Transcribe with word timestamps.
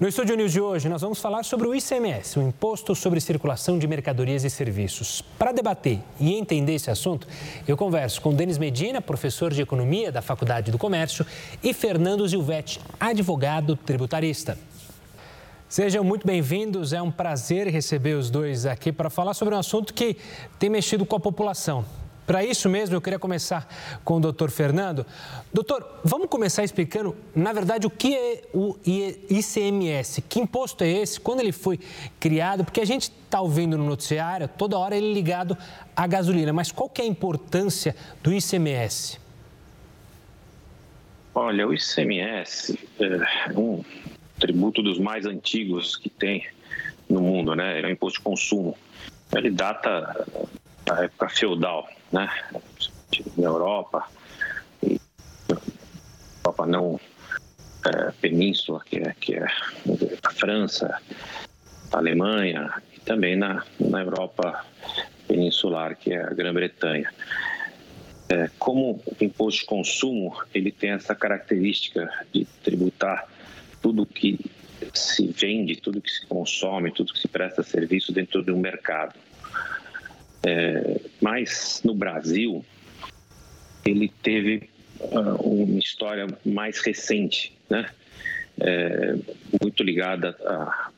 No 0.00 0.08
Estúdio 0.08 0.34
News 0.34 0.52
de 0.52 0.62
hoje, 0.62 0.88
nós 0.88 1.02
vamos 1.02 1.20
falar 1.20 1.44
sobre 1.44 1.68
o 1.68 1.74
ICMS, 1.74 2.38
o 2.38 2.42
Imposto 2.42 2.94
sobre 2.94 3.20
Circulação 3.20 3.78
de 3.78 3.86
Mercadorias 3.86 4.44
e 4.44 4.48
Serviços. 4.48 5.20
Para 5.38 5.52
debater 5.52 6.00
e 6.18 6.32
entender 6.32 6.72
esse 6.72 6.90
assunto, 6.90 7.28
eu 7.68 7.76
converso 7.76 8.18
com 8.22 8.32
Denis 8.32 8.56
Medina, 8.56 9.02
professor 9.02 9.52
de 9.52 9.60
Economia 9.60 10.10
da 10.10 10.22
Faculdade 10.22 10.72
do 10.72 10.78
Comércio, 10.78 11.26
e 11.62 11.74
Fernando 11.74 12.26
Zilvetti, 12.26 12.80
advogado 12.98 13.76
tributarista. 13.76 14.56
Sejam 15.68 16.02
muito 16.02 16.26
bem-vindos, 16.26 16.94
é 16.94 17.02
um 17.02 17.10
prazer 17.10 17.66
receber 17.66 18.14
os 18.14 18.30
dois 18.30 18.64
aqui 18.64 18.90
para 18.90 19.10
falar 19.10 19.34
sobre 19.34 19.54
um 19.54 19.58
assunto 19.58 19.92
que 19.92 20.16
tem 20.58 20.70
mexido 20.70 21.04
com 21.04 21.16
a 21.16 21.20
população. 21.20 21.84
Para 22.30 22.44
isso 22.44 22.68
mesmo, 22.68 22.94
eu 22.94 23.00
queria 23.00 23.18
começar 23.18 23.66
com 24.04 24.18
o 24.18 24.20
doutor 24.20 24.52
Fernando. 24.52 25.04
Doutor, 25.52 25.98
vamos 26.04 26.28
começar 26.28 26.62
explicando, 26.62 27.16
na 27.34 27.52
verdade, 27.52 27.88
o 27.88 27.90
que 27.90 28.14
é 28.14 28.42
o 28.54 28.76
ICMS? 29.28 30.22
Que 30.22 30.38
imposto 30.38 30.84
é 30.84 30.88
esse? 30.88 31.18
Quando 31.18 31.40
ele 31.40 31.50
foi 31.50 31.80
criado? 32.20 32.64
Porque 32.64 32.80
a 32.80 32.84
gente 32.84 33.10
está 33.10 33.40
ouvindo 33.40 33.76
no 33.76 33.84
noticiário, 33.84 34.46
toda 34.46 34.78
hora 34.78 34.96
ele 34.96 35.10
é 35.10 35.12
ligado 35.12 35.58
à 35.96 36.06
gasolina. 36.06 36.52
Mas 36.52 36.70
qual 36.70 36.88
que 36.88 37.02
é 37.02 37.04
a 37.04 37.08
importância 37.08 37.96
do 38.22 38.32
ICMS? 38.32 39.18
Olha, 41.34 41.66
o 41.66 41.74
ICMS 41.74 42.78
é 43.00 43.58
um 43.58 43.82
tributo 44.38 44.84
dos 44.84 45.00
mais 45.00 45.26
antigos 45.26 45.96
que 45.96 46.08
tem 46.08 46.46
no 47.08 47.20
mundo, 47.20 47.56
né? 47.56 47.78
Ele 47.78 47.88
é 47.88 47.90
um 47.90 47.92
imposto 47.94 48.20
de 48.20 48.24
consumo. 48.24 48.78
Ele 49.34 49.50
data 49.50 50.24
da 50.86 51.02
época 51.02 51.28
feudal, 51.28 51.88
né? 52.12 52.28
Na 53.36 53.44
Europa, 53.44 54.06
e 54.82 55.00
Europa 56.44 56.66
não 56.66 57.00
é, 57.86 58.12
península, 58.20 58.82
que 58.84 58.98
é, 58.98 59.14
que 59.18 59.34
é 59.34 59.46
a 60.22 60.30
França, 60.30 61.00
a 61.92 61.96
Alemanha 61.96 62.72
e 62.96 63.00
também 63.00 63.36
na, 63.36 63.64
na 63.78 64.00
Europa 64.00 64.64
peninsular, 65.26 65.96
que 65.96 66.12
é 66.12 66.22
a 66.22 66.30
Grã-Bretanha. 66.30 67.12
É, 68.28 68.48
como 68.58 69.02
o 69.06 69.24
imposto 69.24 69.60
de 69.60 69.66
consumo, 69.66 70.36
ele 70.54 70.70
tem 70.70 70.90
essa 70.90 71.14
característica 71.14 72.08
de 72.32 72.44
tributar 72.62 73.26
tudo 73.82 74.06
que 74.06 74.38
se 74.94 75.26
vende, 75.28 75.76
tudo 75.76 76.00
que 76.00 76.10
se 76.10 76.26
consome, 76.26 76.92
tudo 76.92 77.12
que 77.12 77.18
se 77.18 77.28
presta 77.28 77.62
serviço 77.62 78.12
dentro 78.12 78.42
de 78.42 78.52
um 78.52 78.58
mercado. 78.58 79.14
É, 80.46 81.00
mas 81.20 81.82
no 81.84 81.94
Brasil, 81.94 82.64
ele 83.84 84.12
teve 84.22 84.70
uh, 85.00 85.34
uma 85.42 85.78
história 85.78 86.26
mais 86.44 86.80
recente, 86.80 87.56
né? 87.68 87.90
É, 88.62 89.14
muito 89.62 89.82
ligada 89.82 90.36
a 90.44 90.90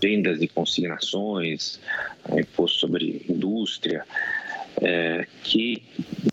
vendas 0.00 0.42
e 0.42 0.48
consignações, 0.48 1.80
a 2.24 2.38
imposto 2.38 2.80
sobre 2.80 3.24
indústria, 3.28 4.04
é, 4.82 5.26
que 5.42 5.82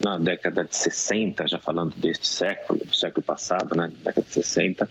na 0.03 0.17
década 0.17 0.65
de 0.65 0.75
60, 0.75 1.47
já 1.47 1.59
falando 1.59 1.95
deste 1.95 2.27
século, 2.27 2.79
do 2.79 2.93
século 2.93 3.23
passado, 3.23 3.73
né, 3.73 3.89
década 4.03 4.27
de 4.27 4.33
60, 4.33 4.89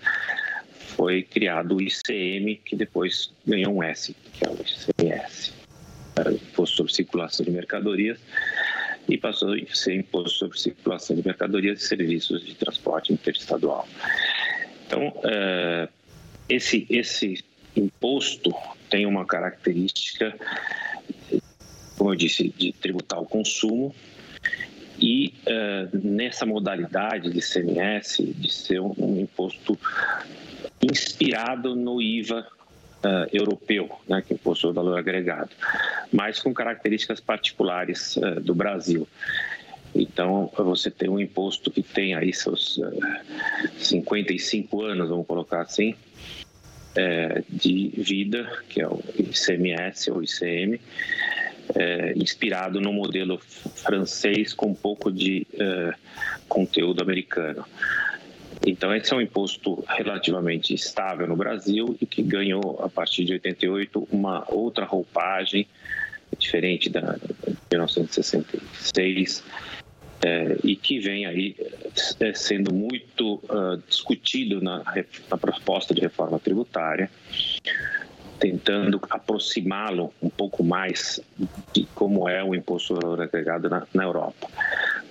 foi 0.96 1.22
criado 1.22 1.76
o 1.76 1.82
ICM, 1.82 2.56
que 2.64 2.74
depois 2.74 3.30
ganhou 3.46 3.74
um 3.74 3.82
S, 3.82 4.16
que 4.32 4.46
é 4.46 4.48
o 4.48 4.54
ICMS 4.54 5.52
imposto 6.72 6.76
sobre 6.76 6.92
circulação 6.92 7.44
de 7.44 7.50
mercadorias 7.50 8.18
e 9.08 9.18
passou 9.18 9.52
a 9.52 9.74
ser 9.74 9.94
imposto 9.94 10.38
sobre 10.38 10.58
circulação 10.58 11.16
de 11.16 11.24
mercadorias 11.24 11.82
e 11.82 11.86
serviços 11.86 12.44
de 12.44 12.54
transporte 12.54 13.12
interestadual. 13.12 13.86
Então, 14.86 15.12
eh, 15.24 15.88
esse, 16.48 16.86
esse 16.88 17.44
imposto 17.76 18.54
tem 18.88 19.06
uma 19.06 19.24
característica, 19.24 20.34
como 21.96 22.12
eu 22.12 22.16
disse, 22.16 22.48
de 22.48 22.72
tributar 22.72 23.20
o 23.20 23.26
consumo 23.26 23.94
e 25.00 25.34
eh, 25.46 25.88
nessa 25.92 26.46
modalidade 26.46 27.30
de 27.30 27.40
CMS, 27.40 28.18
de 28.18 28.52
ser 28.52 28.80
um 28.80 29.20
imposto 29.20 29.78
inspirado 30.82 31.74
no 31.74 32.00
IVA 32.00 32.46
uh, 33.04 33.28
europeu, 33.32 33.90
né, 34.08 34.22
que 34.26 34.34
possui 34.34 34.72
valor 34.72 34.98
agregado, 34.98 35.50
mas 36.12 36.40
com 36.40 36.52
características 36.54 37.20
particulares 37.20 38.16
uh, 38.16 38.40
do 38.40 38.54
Brasil. 38.54 39.06
Então, 39.94 40.50
você 40.56 40.90
tem 40.90 41.08
um 41.10 41.20
imposto 41.20 41.70
que 41.70 41.82
tem 41.82 42.14
aí 42.14 42.32
seus 42.32 42.78
uh, 42.78 42.84
eh, 42.86 43.68
55 43.76 44.82
anos, 44.82 45.10
vamos 45.10 45.26
colocar 45.26 45.60
assim, 45.60 45.94
é, 46.94 47.42
de 47.48 47.88
vida, 47.96 48.50
que 48.68 48.80
é 48.80 48.86
o 48.86 49.02
ICMS 49.18 50.10
ou 50.10 50.22
ICM, 50.22 50.78
é, 51.74 52.12
inspirado 52.16 52.80
no 52.80 52.92
modelo 52.92 53.38
francês 53.38 54.52
com 54.52 54.68
um 54.68 54.74
pouco 54.74 55.10
de 55.10 55.46
conteúdo 56.48 57.02
americano. 57.02 57.64
Então, 58.64 58.94
esse 58.94 59.12
é 59.12 59.16
um 59.16 59.20
imposto 59.20 59.84
relativamente 59.88 60.72
estável 60.72 61.26
no 61.26 61.34
Brasil 61.34 61.96
e 62.00 62.06
que 62.06 62.22
ganhou, 62.22 62.80
a 62.82 62.88
partir 62.88 63.24
de 63.24 63.32
88, 63.32 64.08
uma 64.10 64.44
outra 64.48 64.84
roupagem, 64.84 65.66
diferente 66.38 66.88
da 66.88 67.16
de 67.16 67.56
1966, 67.72 69.42
é, 70.24 70.56
e 70.62 70.76
que 70.76 71.00
vem 71.00 71.26
aí 71.26 71.56
é, 72.20 72.32
sendo 72.32 72.72
muito 72.72 73.34
uh, 73.44 73.76
discutido 73.88 74.62
na, 74.62 74.82
na 75.28 75.36
proposta 75.36 75.92
de 75.92 76.00
reforma 76.00 76.38
tributária, 76.38 77.10
tentando 78.38 79.00
aproximá-lo 79.10 80.12
um 80.22 80.30
pouco 80.30 80.62
mais 80.62 81.20
de 81.74 81.86
como 81.94 82.28
é 82.28 82.42
o 82.42 82.54
imposto 82.54 82.94
agregado 83.20 83.68
na, 83.68 83.86
na 83.92 84.04
Europa. 84.04 84.48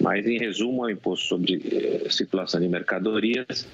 Mas, 0.02 0.26
em 0.26 0.38
resumo, 0.38 0.84
é 0.84 0.88
um 0.88 0.90
imposto 0.92 1.28
sobre 1.28 1.62
eh, 1.72 2.10
circulação 2.10 2.60
de 2.60 2.68
mercadorias 2.68 3.68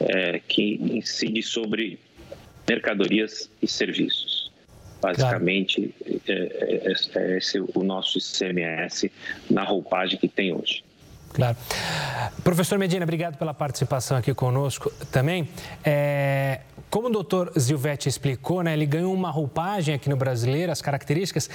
eh, 0.00 0.40
que 0.46 0.74
incide 0.74 1.42
sobre 1.42 1.98
mercadorias 2.68 3.50
e 3.60 3.66
serviços. 3.66 4.50
Basicamente, 5.02 5.94
claro. 6.04 6.20
é, 6.28 6.92
é, 6.92 6.94
é 7.16 7.38
esse 7.38 7.58
o 7.58 7.82
nosso 7.82 8.18
ICMS 8.18 9.10
na 9.50 9.64
roupagem 9.64 10.18
que 10.18 10.28
tem 10.28 10.52
hoje. 10.52 10.84
Claro. 11.32 11.56
Professor 12.42 12.78
Medina, 12.78 13.04
obrigado 13.04 13.36
pela 13.36 13.54
participação 13.54 14.16
aqui 14.16 14.34
conosco 14.34 14.90
também. 15.12 15.48
É, 15.84 16.60
como 16.90 17.06
o 17.06 17.10
doutor 17.10 17.52
Zilvetti 17.58 18.08
explicou, 18.08 18.62
né, 18.62 18.72
ele 18.72 18.86
ganhou 18.86 19.14
uma 19.14 19.30
roupagem 19.30 19.94
aqui 19.94 20.08
no 20.08 20.16
brasileiro, 20.16 20.72
as 20.72 20.82
características, 20.82 21.48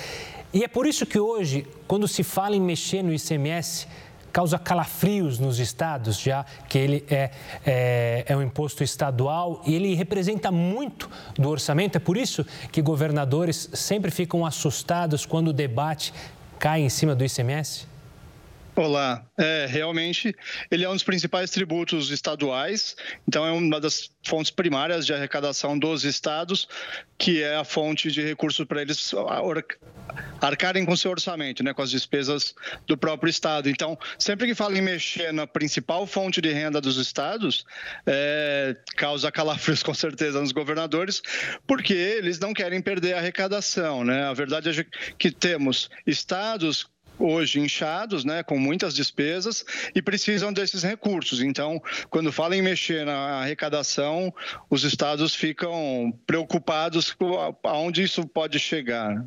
e 0.53 0.63
é 0.63 0.67
por 0.67 0.87
isso 0.87 1.05
que 1.05 1.19
hoje, 1.19 1.67
quando 1.87 2.07
se 2.07 2.23
fala 2.23 2.55
em 2.55 2.61
mexer 2.61 3.03
no 3.03 3.13
ICMS, 3.13 3.87
causa 4.31 4.59
calafrios 4.59 5.39
nos 5.39 5.59
estados, 5.59 6.19
já 6.19 6.45
que 6.67 6.77
ele 6.77 7.05
é, 7.09 7.31
é, 7.65 8.25
é 8.27 8.35
um 8.35 8.41
imposto 8.41 8.83
estadual 8.83 9.61
e 9.65 9.73
ele 9.73 9.93
representa 9.95 10.51
muito 10.51 11.09
do 11.35 11.49
orçamento. 11.49 11.95
É 11.95 11.99
por 11.99 12.17
isso 12.17 12.45
que 12.69 12.81
governadores 12.81 13.69
sempre 13.73 14.11
ficam 14.11 14.45
assustados 14.45 15.25
quando 15.25 15.49
o 15.49 15.53
debate 15.53 16.13
cai 16.59 16.81
em 16.81 16.89
cima 16.89 17.15
do 17.15 17.23
ICMS? 17.23 17.87
Olá, 18.77 19.25
é, 19.37 19.65
realmente 19.69 20.35
ele 20.69 20.83
é 20.83 20.89
um 20.89 20.93
dos 20.93 21.03
principais 21.03 21.49
tributos 21.49 22.11
estaduais, 22.11 22.97
então 23.25 23.45
é 23.45 23.51
uma 23.51 23.79
das 23.79 24.11
fontes 24.21 24.51
primárias 24.51 25.05
de 25.05 25.13
arrecadação 25.13 25.79
dos 25.79 26.03
estados, 26.03 26.67
que 27.17 27.41
é 27.41 27.55
a 27.55 27.63
fonte 27.63 28.11
de 28.11 28.21
recursos 28.21 28.65
para 28.65 28.81
eles 28.81 29.13
arcarem 30.41 30.83
com 30.83 30.93
seu 30.97 31.11
orçamento, 31.11 31.63
né, 31.63 31.73
com 31.73 31.81
as 31.81 31.89
despesas 31.89 32.53
do 32.85 32.97
próprio 32.97 33.29
estado. 33.29 33.69
Então, 33.69 33.97
sempre 34.19 34.45
que 34.45 34.53
fala 34.53 34.77
em 34.77 34.81
mexer 34.81 35.31
na 35.31 35.47
principal 35.47 36.05
fonte 36.05 36.41
de 36.41 36.51
renda 36.51 36.81
dos 36.81 36.97
estados, 36.97 37.65
é, 38.05 38.75
causa 38.97 39.31
calafrios 39.31 39.81
com 39.83 39.93
certeza 39.93 40.41
nos 40.41 40.51
governadores, 40.51 41.21
porque 41.65 41.93
eles 41.93 42.39
não 42.39 42.53
querem 42.53 42.81
perder 42.81 43.13
a 43.13 43.19
arrecadação, 43.19 44.03
né? 44.03 44.25
A 44.25 44.33
verdade 44.33 44.81
é 44.81 44.85
que 45.17 45.31
temos 45.31 45.89
estados 46.05 46.93
hoje 47.17 47.59
inchados, 47.59 48.23
né, 48.25 48.43
com 48.43 48.57
muitas 48.57 48.93
despesas 48.93 49.65
e 49.93 50.01
precisam 50.01 50.51
desses 50.51 50.83
recursos. 50.83 51.41
Então, 51.41 51.81
quando 52.09 52.31
fala 52.31 52.55
em 52.55 52.61
mexer 52.61 53.05
na 53.05 53.41
arrecadação, 53.41 54.33
os 54.69 54.83
estados 54.83 55.35
ficam 55.35 56.13
preocupados 56.25 57.13
com 57.13 57.55
aonde 57.63 58.03
isso 58.03 58.25
pode 58.27 58.59
chegar. 58.59 59.25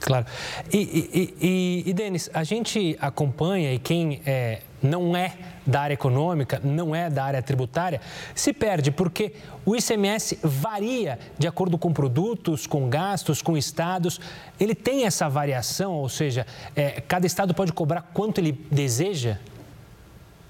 Claro. 0.00 0.24
E, 0.72 0.78
e, 0.78 1.34
e, 1.46 1.90
e 1.90 1.92
Denis, 1.92 2.30
a 2.32 2.42
gente 2.42 2.96
acompanha 3.00 3.74
e 3.74 3.78
quem 3.78 4.22
é, 4.24 4.62
não 4.82 5.16
é 5.16 5.34
da 5.66 5.80
área 5.80 5.94
econômica, 5.94 6.60
não 6.62 6.94
é 6.94 7.08
da 7.10 7.24
área 7.24 7.42
tributária, 7.42 8.00
se 8.34 8.52
perde 8.52 8.90
porque 8.90 9.34
o 9.64 9.76
ICMS 9.76 10.38
varia 10.42 11.18
de 11.38 11.46
acordo 11.46 11.78
com 11.78 11.92
produtos, 11.92 12.66
com 12.66 12.88
gastos, 12.88 13.42
com 13.42 13.56
estados. 13.56 14.20
Ele 14.58 14.74
tem 14.74 15.04
essa 15.04 15.28
variação, 15.28 15.92
ou 15.92 16.08
seja, 16.08 16.46
é, 16.74 17.00
cada 17.00 17.26
estado 17.26 17.54
pode 17.54 17.72
cobrar 17.72 18.02
quanto 18.02 18.38
ele 18.38 18.52
deseja? 18.70 19.38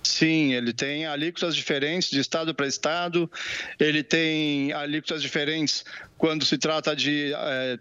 Sim, 0.02 0.54
ele 0.54 0.72
tem 0.72 1.06
alíquotas 1.06 1.54
diferentes 1.54 2.10
de 2.10 2.20
estado 2.20 2.54
para 2.54 2.66
estado, 2.66 3.30
ele 3.78 4.02
tem 4.02 4.72
alíquotas 4.72 5.22
diferentes 5.22 5.84
quando 6.16 6.44
se 6.44 6.58
trata 6.58 6.96
de 6.96 7.32
é, 7.34 7.78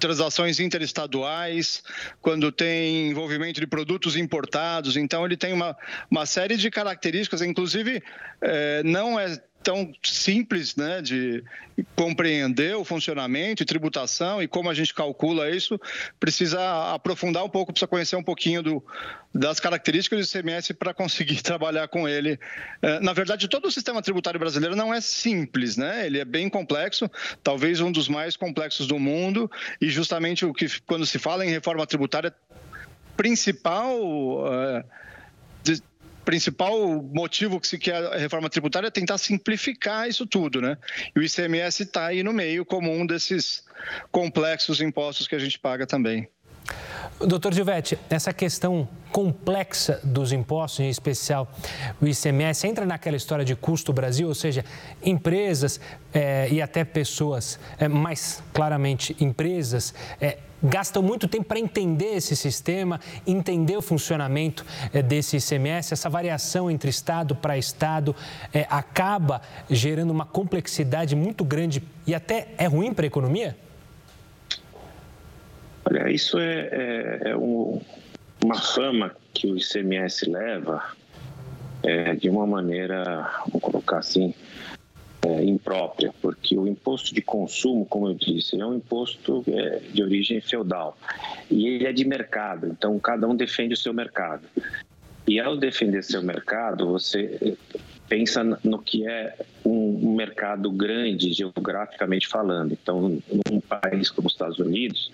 transações 0.00 0.58
interestaduais, 0.58 1.82
quando 2.20 2.50
tem 2.50 3.10
envolvimento 3.10 3.60
de 3.60 3.66
produtos 3.66 4.16
importados. 4.16 4.96
Então, 4.96 5.24
ele 5.24 5.36
tem 5.36 5.52
uma, 5.52 5.76
uma 6.10 6.26
série 6.26 6.56
de 6.56 6.70
características, 6.70 7.42
inclusive, 7.42 8.02
é, 8.40 8.82
não 8.82 9.20
é 9.20 9.40
tão 9.62 9.92
simples 10.02 10.74
né, 10.76 11.02
de 11.02 11.44
compreender 11.94 12.76
o 12.76 12.84
funcionamento 12.84 13.62
e 13.62 13.66
tributação 13.66 14.42
e 14.42 14.48
como 14.48 14.70
a 14.70 14.74
gente 14.74 14.94
calcula 14.94 15.50
isso, 15.50 15.78
precisa 16.18 16.94
aprofundar 16.94 17.44
um 17.44 17.48
pouco, 17.48 17.72
precisa 17.72 17.86
conhecer 17.86 18.16
um 18.16 18.22
pouquinho 18.22 18.62
do, 18.62 18.84
das 19.34 19.60
características 19.60 20.18
do 20.18 20.38
ICMS 20.38 20.74
para 20.74 20.94
conseguir 20.94 21.40
trabalhar 21.42 21.88
com 21.88 22.08
ele. 22.08 22.38
É, 22.80 23.00
na 23.00 23.12
verdade, 23.12 23.48
todo 23.48 23.66
o 23.66 23.70
sistema 23.70 24.02
tributário 24.02 24.40
brasileiro 24.40 24.74
não 24.74 24.92
é 24.92 25.00
simples, 25.00 25.76
né? 25.76 26.06
ele 26.06 26.18
é 26.18 26.24
bem 26.24 26.48
complexo, 26.48 27.10
talvez 27.42 27.80
um 27.80 27.92
dos 27.92 28.08
mais 28.08 28.36
complexos 28.36 28.86
do 28.86 28.98
mundo, 28.98 29.50
e 29.80 29.90
justamente 29.90 30.44
o 30.44 30.54
que, 30.54 30.66
quando 30.82 31.06
se 31.06 31.18
fala 31.18 31.44
em 31.44 31.50
reforma 31.50 31.86
tributária, 31.86 32.34
principal. 33.16 33.94
Uh, 33.98 34.84
principal 36.30 37.02
motivo 37.12 37.58
que 37.58 37.66
se 37.66 37.76
quer 37.76 37.96
a 38.06 38.16
reforma 38.16 38.48
tributária 38.48 38.86
é 38.86 38.90
tentar 38.90 39.18
simplificar 39.18 40.08
isso 40.08 40.24
tudo, 40.24 40.60
né? 40.60 40.78
E 41.12 41.18
o 41.18 41.22
ICMS 41.24 41.82
está 41.82 42.06
aí 42.06 42.22
no 42.22 42.32
meio 42.32 42.64
como 42.64 42.88
um 42.88 43.04
desses 43.04 43.64
complexos 44.12 44.80
impostos 44.80 45.26
que 45.26 45.34
a 45.34 45.40
gente 45.40 45.58
paga 45.58 45.88
também. 45.88 46.28
Doutor 47.18 47.52
Gilvete, 47.52 47.98
essa 48.08 48.32
questão 48.32 48.88
complexa 49.10 50.00
dos 50.04 50.32
impostos, 50.32 50.78
em 50.78 50.88
especial 50.88 51.52
o 52.00 52.06
ICMS, 52.06 52.64
entra 52.64 52.86
naquela 52.86 53.16
história 53.16 53.44
de 53.44 53.56
custo 53.56 53.92
Brasil, 53.92 54.28
ou 54.28 54.34
seja, 54.34 54.64
empresas 55.02 55.80
é, 56.14 56.48
e 56.48 56.62
até 56.62 56.84
pessoas, 56.84 57.58
é, 57.76 57.88
mais 57.88 58.40
claramente 58.54 59.16
empresas, 59.18 59.92
é, 60.20 60.38
gastam 60.62 61.02
muito 61.02 61.26
tempo 61.26 61.44
para 61.44 61.58
entender 61.58 62.16
esse 62.16 62.36
sistema, 62.36 63.00
entender 63.26 63.76
o 63.76 63.82
funcionamento 63.82 64.64
é, 64.92 65.02
desse 65.02 65.36
ICMS, 65.36 65.92
essa 65.92 66.08
variação 66.08 66.70
entre 66.70 66.90
estado 66.90 67.34
para 67.34 67.56
estado 67.56 68.14
é, 68.52 68.66
acaba 68.70 69.40
gerando 69.68 70.10
uma 70.10 70.26
complexidade 70.26 71.16
muito 71.16 71.44
grande 71.44 71.82
e 72.06 72.14
até 72.14 72.48
é 72.58 72.66
ruim 72.66 72.92
para 72.92 73.06
a 73.06 73.08
economia? 73.08 73.56
Olha, 75.84 76.10
isso 76.10 76.38
é, 76.38 76.68
é, 76.70 77.30
é 77.30 77.36
um, 77.36 77.80
uma 78.44 78.54
fama 78.60 79.14
que 79.32 79.46
o 79.46 79.56
ICMS 79.56 80.28
leva 80.28 80.82
é, 81.82 82.14
de 82.14 82.28
uma 82.28 82.46
maneira, 82.46 83.30
vamos 83.46 83.60
colocar 83.60 83.98
assim, 83.98 84.34
é, 85.26 85.44
imprópria, 85.44 86.12
porque 86.20 86.56
o 86.56 86.66
imposto 86.66 87.14
de 87.14 87.20
consumo, 87.20 87.84
como 87.84 88.08
eu 88.08 88.14
disse, 88.14 88.60
é 88.60 88.64
um 88.64 88.74
imposto 88.74 89.44
é, 89.46 89.80
de 89.92 90.02
origem 90.02 90.40
feudal 90.40 90.96
e 91.50 91.66
ele 91.66 91.86
é 91.86 91.92
de 91.92 92.04
mercado, 92.04 92.66
então 92.66 92.98
cada 92.98 93.28
um 93.28 93.36
defende 93.36 93.74
o 93.74 93.76
seu 93.76 93.92
mercado. 93.92 94.42
E 95.26 95.38
ao 95.38 95.56
defender 95.56 96.02
seu 96.02 96.22
mercado, 96.22 96.86
você 96.88 97.56
pensa 98.08 98.42
no 98.64 98.80
que 98.80 99.06
é 99.06 99.36
um 99.64 100.16
mercado 100.16 100.68
grande 100.72 101.32
geograficamente 101.32 102.26
falando. 102.26 102.72
Então, 102.72 103.22
num 103.48 103.60
país 103.60 104.10
como 104.10 104.26
os 104.26 104.32
Estados 104.32 104.58
Unidos, 104.58 105.12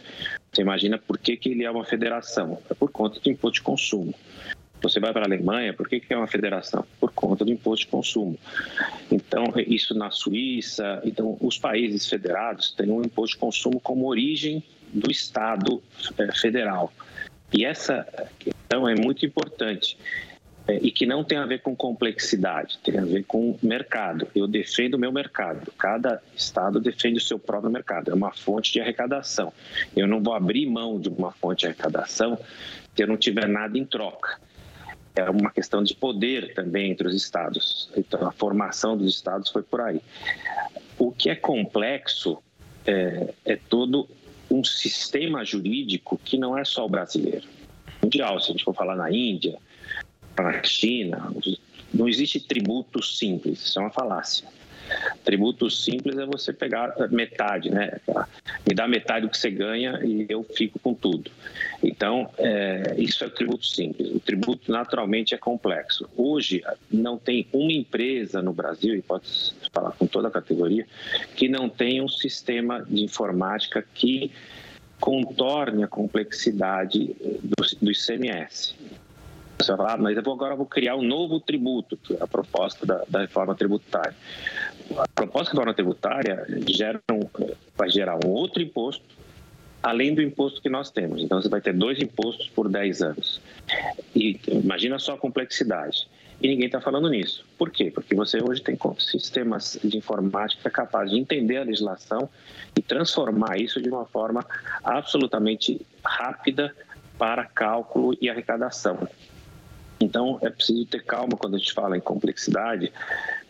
você 0.50 0.62
imagina 0.62 0.96
por 0.96 1.18
que, 1.18 1.36
que 1.36 1.50
ele 1.50 1.64
é 1.64 1.70
uma 1.70 1.84
federação? 1.84 2.58
É 2.70 2.74
por 2.74 2.90
conta 2.90 3.20
do 3.20 3.30
imposto 3.30 3.56
de 3.56 3.62
consumo. 3.62 4.14
Você 4.80 4.98
vai 4.98 5.12
para 5.12 5.22
a 5.22 5.26
Alemanha, 5.26 5.74
por 5.74 5.88
que, 5.88 6.00
que 6.00 6.14
é 6.14 6.16
uma 6.16 6.26
federação? 6.26 6.86
Conta 7.36 7.44
do 7.44 7.52
imposto 7.52 7.84
de 7.84 7.90
consumo. 7.90 8.38
Então, 9.12 9.44
isso 9.66 9.94
na 9.94 10.10
Suíça. 10.10 11.02
Então, 11.04 11.36
os 11.38 11.58
países 11.58 12.08
federados 12.08 12.72
têm 12.72 12.90
um 12.90 13.02
imposto 13.02 13.36
de 13.36 13.40
consumo 13.40 13.78
como 13.78 14.06
origem 14.06 14.64
do 14.90 15.10
Estado 15.10 15.82
é, 16.16 16.32
federal. 16.32 16.90
E 17.52 17.62
essa 17.62 18.06
questão 18.38 18.88
é 18.88 18.94
muito 18.94 19.26
importante 19.26 19.98
é, 20.66 20.76
e 20.76 20.90
que 20.90 21.04
não 21.04 21.22
tem 21.22 21.36
a 21.36 21.44
ver 21.44 21.60
com 21.60 21.76
complexidade, 21.76 22.78
tem 22.82 22.98
a 22.98 23.04
ver 23.04 23.24
com 23.24 23.58
mercado. 23.62 24.26
Eu 24.34 24.46
defendo 24.46 24.94
o 24.94 24.98
meu 24.98 25.12
mercado. 25.12 25.70
Cada 25.76 26.22
estado 26.34 26.80
defende 26.80 27.18
o 27.18 27.22
seu 27.22 27.38
próprio 27.38 27.70
mercado. 27.70 28.10
É 28.10 28.14
uma 28.14 28.32
fonte 28.32 28.72
de 28.72 28.80
arrecadação. 28.80 29.52
Eu 29.94 30.06
não 30.06 30.22
vou 30.22 30.32
abrir 30.32 30.64
mão 30.66 30.98
de 30.98 31.10
uma 31.10 31.32
fonte 31.32 31.60
de 31.60 31.66
arrecadação 31.66 32.38
se 32.94 33.02
eu 33.02 33.06
não 33.06 33.18
tiver 33.18 33.46
nada 33.46 33.76
em 33.76 33.84
troca 33.84 34.45
é 35.16 35.30
uma 35.30 35.50
questão 35.50 35.82
de 35.82 35.94
poder 35.94 36.54
também 36.54 36.90
entre 36.90 37.08
os 37.08 37.14
estados. 37.14 37.90
Então, 37.96 38.26
a 38.26 38.32
formação 38.32 38.96
dos 38.96 39.14
estados 39.14 39.50
foi 39.50 39.62
por 39.62 39.80
aí. 39.80 40.00
O 40.98 41.10
que 41.10 41.30
é 41.30 41.34
complexo 41.34 42.38
é, 42.86 43.32
é 43.44 43.56
todo 43.56 44.08
um 44.50 44.62
sistema 44.62 45.44
jurídico 45.44 46.20
que 46.22 46.38
não 46.38 46.56
é 46.56 46.64
só 46.64 46.84
o 46.84 46.88
brasileiro. 46.88 47.48
Mundial, 48.02 48.38
se 48.40 48.50
a 48.50 48.52
gente 48.52 48.64
for 48.64 48.74
falar 48.74 48.94
na 48.94 49.10
Índia, 49.10 49.58
na 50.38 50.62
China, 50.62 51.32
não 51.92 52.08
existe 52.08 52.38
tributo 52.38 53.02
simples, 53.02 53.64
isso 53.64 53.78
é 53.78 53.82
uma 53.82 53.90
falácia. 53.90 54.46
Tributo 55.24 55.68
simples 55.68 56.16
é 56.16 56.24
você 56.24 56.52
pegar 56.52 56.94
metade, 57.10 57.70
né? 57.70 57.98
Me 58.66 58.74
dá 58.74 58.86
metade 58.86 59.26
do 59.26 59.30
que 59.30 59.36
você 59.36 59.50
ganha 59.50 59.98
e 60.04 60.26
eu 60.28 60.44
fico 60.44 60.78
com 60.78 60.94
tudo. 60.94 61.30
Então, 61.82 62.30
é, 62.38 62.94
isso 62.98 63.22
é 63.22 63.26
o 63.26 63.30
tributo 63.30 63.66
simples. 63.66 64.10
O 64.14 64.20
tributo 64.20 64.70
naturalmente 64.70 65.34
é 65.34 65.38
complexo. 65.38 66.08
Hoje, 66.16 66.62
não 66.90 67.18
tem 67.18 67.46
uma 67.52 67.72
empresa 67.72 68.42
no 68.42 68.52
Brasil, 68.52 68.94
e 68.94 69.02
pode 69.02 69.54
falar 69.72 69.92
com 69.92 70.06
toda 70.06 70.28
a 70.28 70.30
categoria, 70.30 70.86
que 71.34 71.48
não 71.48 71.68
tenha 71.68 72.02
um 72.02 72.08
sistema 72.08 72.82
de 72.82 73.02
informática 73.02 73.84
que 73.94 74.30
contorne 75.00 75.84
a 75.84 75.88
complexidade 75.88 77.14
do, 77.42 77.64
do 77.82 77.90
ICMS. 77.90 78.74
Você 79.58 79.68
vai 79.68 79.76
falar, 79.76 79.94
ah, 79.94 79.96
mas 79.96 80.16
eu 80.16 80.22
vou, 80.22 80.34
agora 80.34 80.54
vou 80.54 80.66
criar 80.66 80.96
um 80.96 81.02
novo 81.02 81.40
tributo, 81.40 81.96
que 81.96 82.14
é 82.14 82.18
a 82.20 82.26
proposta 82.26 82.84
da, 82.84 83.04
da 83.08 83.20
reforma 83.20 83.54
tributária. 83.54 84.14
A 84.96 85.08
proposta 85.14 85.52
da 85.52 85.60
reforma 85.60 85.74
tributária 85.74 86.46
gera 86.68 87.00
um, 87.10 87.20
vai 87.76 87.88
gerar 87.88 88.18
um 88.24 88.28
outro 88.28 88.62
imposto, 88.62 89.04
além 89.82 90.14
do 90.14 90.22
imposto 90.22 90.60
que 90.60 90.68
nós 90.68 90.90
temos. 90.90 91.22
Então, 91.22 91.40
você 91.40 91.48
vai 91.48 91.60
ter 91.60 91.72
dois 91.72 92.00
impostos 92.00 92.48
por 92.48 92.68
10 92.68 93.02
anos. 93.02 93.40
E 94.14 94.38
imagina 94.48 94.98
só 94.98 95.14
a 95.14 95.18
complexidade. 95.18 96.08
E 96.40 96.48
ninguém 96.48 96.66
está 96.66 96.80
falando 96.80 97.08
nisso. 97.08 97.46
Por 97.56 97.70
quê? 97.70 97.90
Porque 97.90 98.14
você 98.14 98.42
hoje 98.42 98.60
tem 98.60 98.76
sistemas 98.98 99.78
de 99.82 99.96
informática 99.96 100.68
capazes 100.68 101.12
de 101.12 101.18
entender 101.18 101.56
a 101.56 101.64
legislação 101.64 102.28
e 102.76 102.82
transformar 102.82 103.58
isso 103.58 103.80
de 103.80 103.88
uma 103.88 104.04
forma 104.04 104.44
absolutamente 104.84 105.80
rápida 106.04 106.74
para 107.18 107.44
cálculo 107.44 108.16
e 108.20 108.28
arrecadação. 108.28 109.08
Então, 109.98 110.38
é 110.42 110.50
preciso 110.50 110.84
ter 110.84 111.02
calma 111.04 111.36
quando 111.38 111.56
a 111.56 111.58
gente 111.58 111.72
fala 111.72 111.96
em 111.96 112.00
complexidade, 112.00 112.92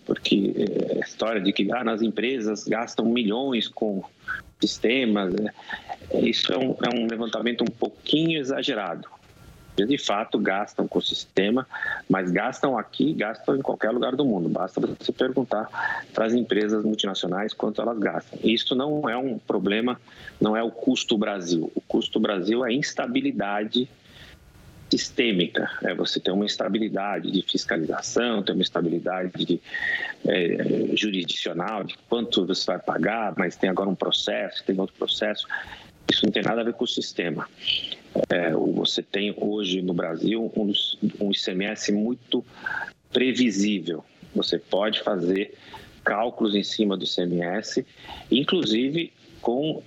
porque 0.05 0.55
é, 0.57 0.99
a 0.99 1.01
história 1.01 1.41
de 1.41 1.53
que 1.53 1.71
ah, 1.73 1.83
nas 1.83 2.03
empresas 2.03 2.63
gastam 2.65 3.05
milhões 3.07 3.67
com 3.67 4.05
sistemas, 4.61 5.33
né? 5.35 5.53
isso 6.15 6.53
é 6.53 6.59
um, 6.59 6.77
é 6.83 6.95
um 6.95 7.07
levantamento 7.07 7.63
um 7.63 7.71
pouquinho 7.71 8.39
exagerado. 8.39 9.09
De 9.77 9.99
fato, 9.99 10.39
gastam 10.39 10.89
com 10.89 10.99
o 10.99 11.03
sistema, 11.03 11.67
mas 12.09 12.31
gastam 12.31 12.79
aqui, 12.79 13.13
gastam 13.13 13.57
em 13.57 13.61
qualquer 13.61 13.91
lugar 13.91 14.17
do 14.17 14.25
mundo. 14.25 14.49
Basta 14.49 14.81
você 14.81 15.13
perguntar 15.13 15.69
para 16.15 16.25
as 16.25 16.33
empresas 16.33 16.83
multinacionais 16.83 17.53
quanto 17.53 17.83
elas 17.83 17.99
gastam. 17.99 18.39
Isso 18.43 18.75
não 18.75 19.07
é 19.07 19.19
um 19.19 19.39
problema, 19.39 20.01
não 20.41 20.57
é 20.57 20.63
o 20.63 20.71
custo 20.71 21.19
Brasil. 21.19 21.71
O 21.75 21.81
custo 21.83 22.19
Brasil 22.19 22.65
é 22.65 22.71
a 22.71 22.73
instabilidade 22.73 23.87
sistêmica, 24.91 25.69
é 25.83 25.95
você 25.95 26.21
ter 26.21 26.31
uma 26.31 26.47
estabilidade 26.47 27.31
de 27.31 27.43
fiscalização, 27.43 28.43
ter 28.43 28.53
uma 28.53 28.63
estabilidade 28.63 29.45
de, 29.45 29.61
é, 30.27 30.97
jurisdicional, 30.97 31.83
de 31.83 31.97
quanto 32.09 32.47
você 32.47 32.65
vai 32.67 32.79
pagar, 32.79 33.35
mas 33.37 33.57
tem 33.57 33.69
agora 33.69 33.89
um 33.89 33.95
processo, 33.95 34.65
tem 34.65 34.79
outro 34.79 34.95
processo. 34.97 35.47
Isso 36.09 36.25
não 36.25 36.33
tem 36.33 36.43
nada 36.43 36.61
a 36.61 36.65
ver 36.65 36.75
com 36.75 36.85
o 36.85 36.89
sistema. 36.89 37.49
É, 38.29 38.53
você 38.53 39.03
tem 39.03 39.35
hoje 39.37 39.83
no 39.83 39.93
Brasil 39.93 40.53
um, 40.57 40.73
um 41.21 41.31
ICMS 41.33 41.93
muito 41.93 42.45
previsível. 43.13 44.05
Você 44.35 44.59
pode 44.59 45.03
fazer 45.03 45.55
cálculos 46.05 46.55
em 46.55 46.63
cima 46.63 46.97
do 46.97 47.05
ICMS, 47.05 47.85
inclusive 48.31 49.13
com 49.47 49.77
uh, 49.77 49.83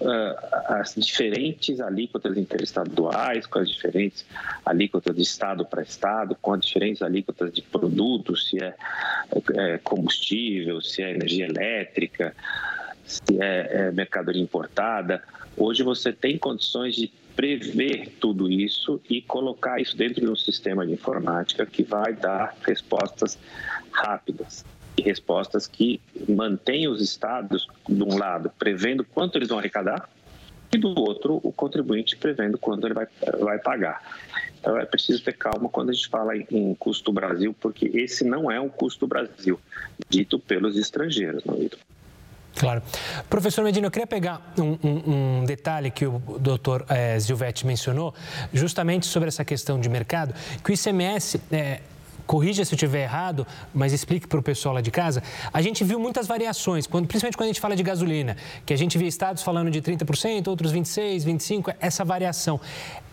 as 0.69 0.95
diferentes 0.95 1.81
alíquotas 1.81 2.37
interestaduais, 2.37 3.45
com 3.45 3.59
as 3.59 3.69
diferentes 3.69 4.25
alíquotas 4.65 5.13
de 5.13 5.21
estado 5.21 5.65
para 5.65 5.81
estado, 5.81 6.33
com 6.41 6.53
as 6.53 6.61
diferentes 6.61 7.01
alíquotas 7.01 7.51
de 7.51 7.61
produtos, 7.61 8.47
se 8.47 8.63
é, 8.63 8.73
é 9.55 9.77
combustível, 9.79 10.79
se 10.79 11.03
é 11.03 11.11
energia 11.11 11.45
elétrica, 11.45 12.33
se 13.03 13.37
é, 13.37 13.87
é 13.87 13.91
mercadoria 13.91 14.41
importada. 14.41 15.21
Hoje 15.57 15.83
você 15.83 16.13
tem 16.13 16.37
condições 16.37 16.95
de 16.95 17.11
prever 17.35 18.15
tudo 18.17 18.49
isso 18.49 19.01
e 19.09 19.21
colocar 19.21 19.81
isso 19.81 19.97
dentro 19.97 20.21
de 20.21 20.31
um 20.31 20.37
sistema 20.37 20.87
de 20.87 20.93
informática 20.93 21.65
que 21.65 21.83
vai 21.83 22.13
dar 22.13 22.55
respostas 22.65 23.37
rápidas 23.91 24.63
respostas 24.97 25.67
que 25.67 26.01
mantenham 26.27 26.91
os 26.91 27.01
estados, 27.01 27.67
de 27.87 28.03
um 28.03 28.17
lado, 28.17 28.51
prevendo 28.57 29.03
quanto 29.03 29.37
eles 29.37 29.49
vão 29.49 29.59
arrecadar, 29.59 30.09
e 30.71 30.77
do 30.77 30.89
outro, 30.99 31.39
o 31.41 31.51
contribuinte 31.51 32.15
prevendo 32.15 32.57
quanto 32.57 32.85
ele 32.85 32.93
vai, 32.93 33.07
vai 33.39 33.57
pagar. 33.57 34.01
Então 34.59 34.77
é 34.77 34.85
preciso 34.85 35.23
ter 35.23 35.33
calma 35.33 35.69
quando 35.69 35.89
a 35.89 35.93
gente 35.93 36.07
fala 36.09 36.35
em, 36.35 36.75
custo 36.75 37.11
Brasil, 37.11 37.55
porque 37.59 37.89
esse 37.93 38.23
não 38.23 38.51
é 38.51 38.59
um 38.59 38.69
custo 38.69 39.07
Brasil, 39.07 39.59
dito 40.09 40.37
pelos 40.37 40.77
estrangeiros, 40.77 41.43
não 41.43 41.55
é? 41.55 41.69
Claro. 42.55 42.81
Professor 43.29 43.63
Medina, 43.63 43.87
eu 43.87 43.91
queria 43.91 44.07
pegar 44.07 44.53
um, 44.57 44.77
um, 44.83 45.39
um 45.39 45.45
detalhe 45.45 45.89
que 45.89 46.05
o 46.05 46.19
doutor 46.39 46.85
é, 46.89 47.17
Zilvetti 47.17 47.65
mencionou, 47.65 48.13
justamente 48.51 49.05
sobre 49.05 49.29
essa 49.29 49.45
questão 49.45 49.79
de 49.79 49.87
mercado, 49.87 50.33
que 50.63 50.71
o 50.71 50.73
ICMS 50.73 51.39
é, 51.51 51.79
corrija 52.29 52.63
se 52.63 52.71
eu 52.71 52.75
estiver 52.75 53.01
errado, 53.01 53.47
mas 53.73 53.91
explique 53.91 54.27
para 54.27 54.39
o 54.39 54.43
pessoal 54.43 54.75
lá 54.75 54.81
de 54.81 54.91
casa. 54.91 55.23
A 55.51 55.63
gente 55.63 55.83
viu 55.83 55.99
muitas 55.99 56.27
variações, 56.27 56.85
quando, 56.85 57.07
principalmente 57.07 57.35
quando 57.35 57.45
a 57.45 57.53
gente 57.53 57.59
fala 57.59 57.75
de 57.75 57.81
gasolina, 57.81 58.37
que 58.67 58.71
a 58.71 58.77
gente 58.77 58.99
via 58.99 59.07
estados 59.07 59.41
falando 59.41 59.71
de 59.71 59.81
30%, 59.81 60.47
outros 60.47 60.71
26%, 60.71 61.23
25%, 61.23 61.75
essa 61.79 62.05
variação. 62.05 62.61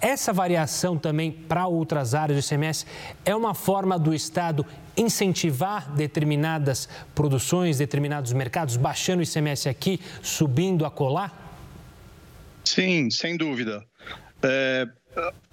Essa 0.03 0.35
variação 0.35 0.99
também 0.99 1.33
para 1.33 1.67
outras 1.67 2.15
áreas 2.15 2.39
do 2.39 2.47
ICMS 2.47 2.85
é 3.25 3.35
uma 3.35 3.55
forma 3.55 3.99
do 3.99 4.13
Estado 4.13 4.67
incentivar 4.95 5.91
determinadas 5.95 6.87
produções, 7.15 7.79
determinados 7.79 8.35
mercados, 8.35 8.77
baixando 8.77 9.21
o 9.21 9.23
ICMS 9.23 9.67
aqui, 9.67 9.99
subindo 10.21 10.85
a 10.85 10.91
colar? 10.91 11.33
Sim, 12.63 13.09
sem 13.09 13.39
dúvida. 13.39 13.83
É, 14.43 14.87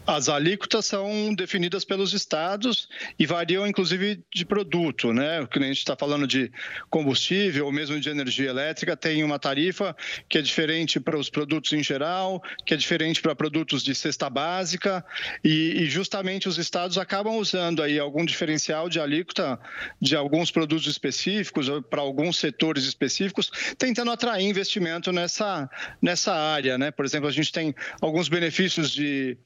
as 0.05 0.27
alíquotas 0.27 0.85
são 0.85 1.33
definidas 1.33 1.85
pelos 1.85 2.13
estados 2.13 2.89
e 3.17 3.25
variam 3.25 3.65
inclusive 3.65 4.21
de 4.33 4.45
produto, 4.45 5.13
né? 5.13 5.41
O 5.41 5.47
que 5.47 5.57
a 5.59 5.61
gente 5.61 5.77
está 5.77 5.95
falando 5.95 6.27
de 6.27 6.51
combustível 6.89 7.65
ou 7.65 7.71
mesmo 7.71 7.99
de 7.99 8.09
energia 8.09 8.49
elétrica 8.49 8.97
tem 8.97 9.23
uma 9.23 9.39
tarifa 9.39 9.95
que 10.27 10.37
é 10.37 10.41
diferente 10.41 10.99
para 10.99 11.17
os 11.17 11.29
produtos 11.29 11.71
em 11.73 11.81
geral, 11.81 12.41
que 12.65 12.73
é 12.73 12.77
diferente 12.77 13.21
para 13.21 13.33
produtos 13.35 13.81
de 13.81 13.95
cesta 13.95 14.29
básica 14.29 15.05
e, 15.43 15.83
e 15.83 15.89
justamente 15.89 16.49
os 16.49 16.57
estados 16.57 16.97
acabam 16.97 17.37
usando 17.37 17.81
aí 17.81 17.97
algum 17.97 18.25
diferencial 18.25 18.89
de 18.89 18.99
alíquota 18.99 19.59
de 20.01 20.15
alguns 20.15 20.51
produtos 20.51 20.87
específicos 20.87 21.67
para 21.89 22.01
alguns 22.01 22.37
setores 22.37 22.83
específicos, 22.83 23.49
tentando 23.77 24.11
atrair 24.11 24.45
investimento 24.45 25.11
nessa 25.11 25.69
nessa 26.01 26.33
área, 26.33 26.77
né? 26.77 26.91
Por 26.91 27.05
exemplo, 27.05 27.27
a 27.27 27.31
gente 27.31 27.51
tem 27.51 27.73
alguns 28.01 28.27
benefícios 28.27 28.91
de 28.91 29.37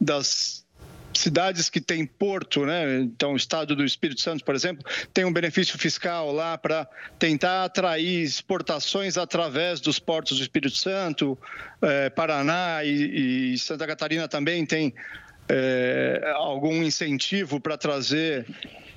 das 0.00 0.64
cidades 1.12 1.68
que 1.68 1.80
têm 1.80 2.06
porto, 2.06 2.64
né? 2.64 3.00
Então, 3.00 3.32
o 3.32 3.36
estado 3.36 3.74
do 3.74 3.84
Espírito 3.84 4.20
Santo, 4.20 4.44
por 4.44 4.54
exemplo, 4.54 4.84
tem 5.12 5.24
um 5.24 5.32
benefício 5.32 5.78
fiscal 5.78 6.32
lá 6.32 6.56
para 6.56 6.88
tentar 7.18 7.64
atrair 7.64 8.22
exportações 8.22 9.16
através 9.16 9.80
dos 9.80 9.98
portos 9.98 10.38
do 10.38 10.42
Espírito 10.42 10.76
Santo, 10.76 11.38
é, 11.82 12.08
Paraná 12.10 12.84
e, 12.84 13.52
e, 13.52 13.58
Santa 13.58 13.86
Catarina 13.86 14.28
também 14.28 14.64
tem 14.64 14.94
é, 15.52 16.32
algum 16.36 16.80
incentivo 16.82 17.60
para 17.60 17.76
trazer 17.76 18.46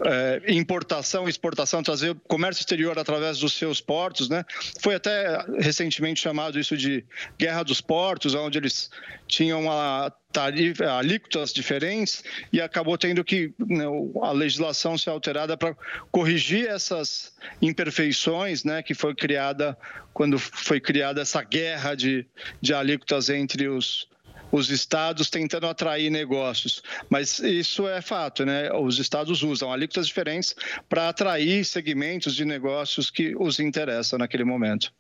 é, 0.06 0.42
importação 0.54 1.28
exportação, 1.28 1.82
trazer 1.82 2.16
comércio 2.28 2.62
exterior 2.62 2.98
através 3.00 3.40
dos 3.40 3.54
seus 3.54 3.82
portos, 3.82 4.30
né? 4.30 4.46
Foi 4.80 4.94
até 4.94 5.44
recentemente 5.60 6.22
chamado 6.22 6.60
isso 6.60 6.78
de 6.78 7.04
guerra 7.40 7.64
dos 7.64 7.82
portos, 7.82 8.36
onde 8.36 8.60
eles 8.60 8.92
tinham 9.28 9.72
a 9.72 10.12
tarifa, 10.32 10.92
alíquotas 10.92 11.54
diferentes 11.54 12.24
e 12.52 12.62
acabou 12.62 12.98
tendo 12.98 13.24
que 13.24 13.54
né, 13.60 13.86
a 14.22 14.32
legislação 14.32 14.98
ser 14.98 15.12
alterada 15.12 15.56
para 15.56 15.76
corrigir 16.12 16.68
essas 16.68 17.34
imperfeições, 17.62 18.64
né? 18.64 18.84
Que 18.84 18.94
foi 18.94 19.16
criada 19.16 19.76
quando 20.14 20.38
foi 20.38 20.80
criada 20.80 21.22
essa 21.22 21.42
guerra 21.42 21.96
de, 21.96 22.28
de 22.62 22.74
alíquotas 22.74 23.30
entre 23.30 23.68
os 23.68 24.08
os 24.54 24.70
estados 24.70 25.32
tentando 25.32 25.66
atrair 25.66 26.12
negócios. 26.12 26.84
Mas 27.10 27.40
isso 27.40 27.88
é 27.88 28.02
fato, 28.02 28.46
né? 28.46 28.72
Os 28.72 29.00
estados 29.00 29.42
usam 29.42 29.74
alíquotas 29.74 30.06
diferentes 30.06 30.56
para 30.88 31.10
atrair 31.10 31.66
segmentos 31.66 32.36
de 32.36 32.46
negócios 32.46 33.10
que 33.10 33.36
os 33.36 33.60
interessam 33.60 34.20
naquele 34.20 34.44
momento. 34.44 34.94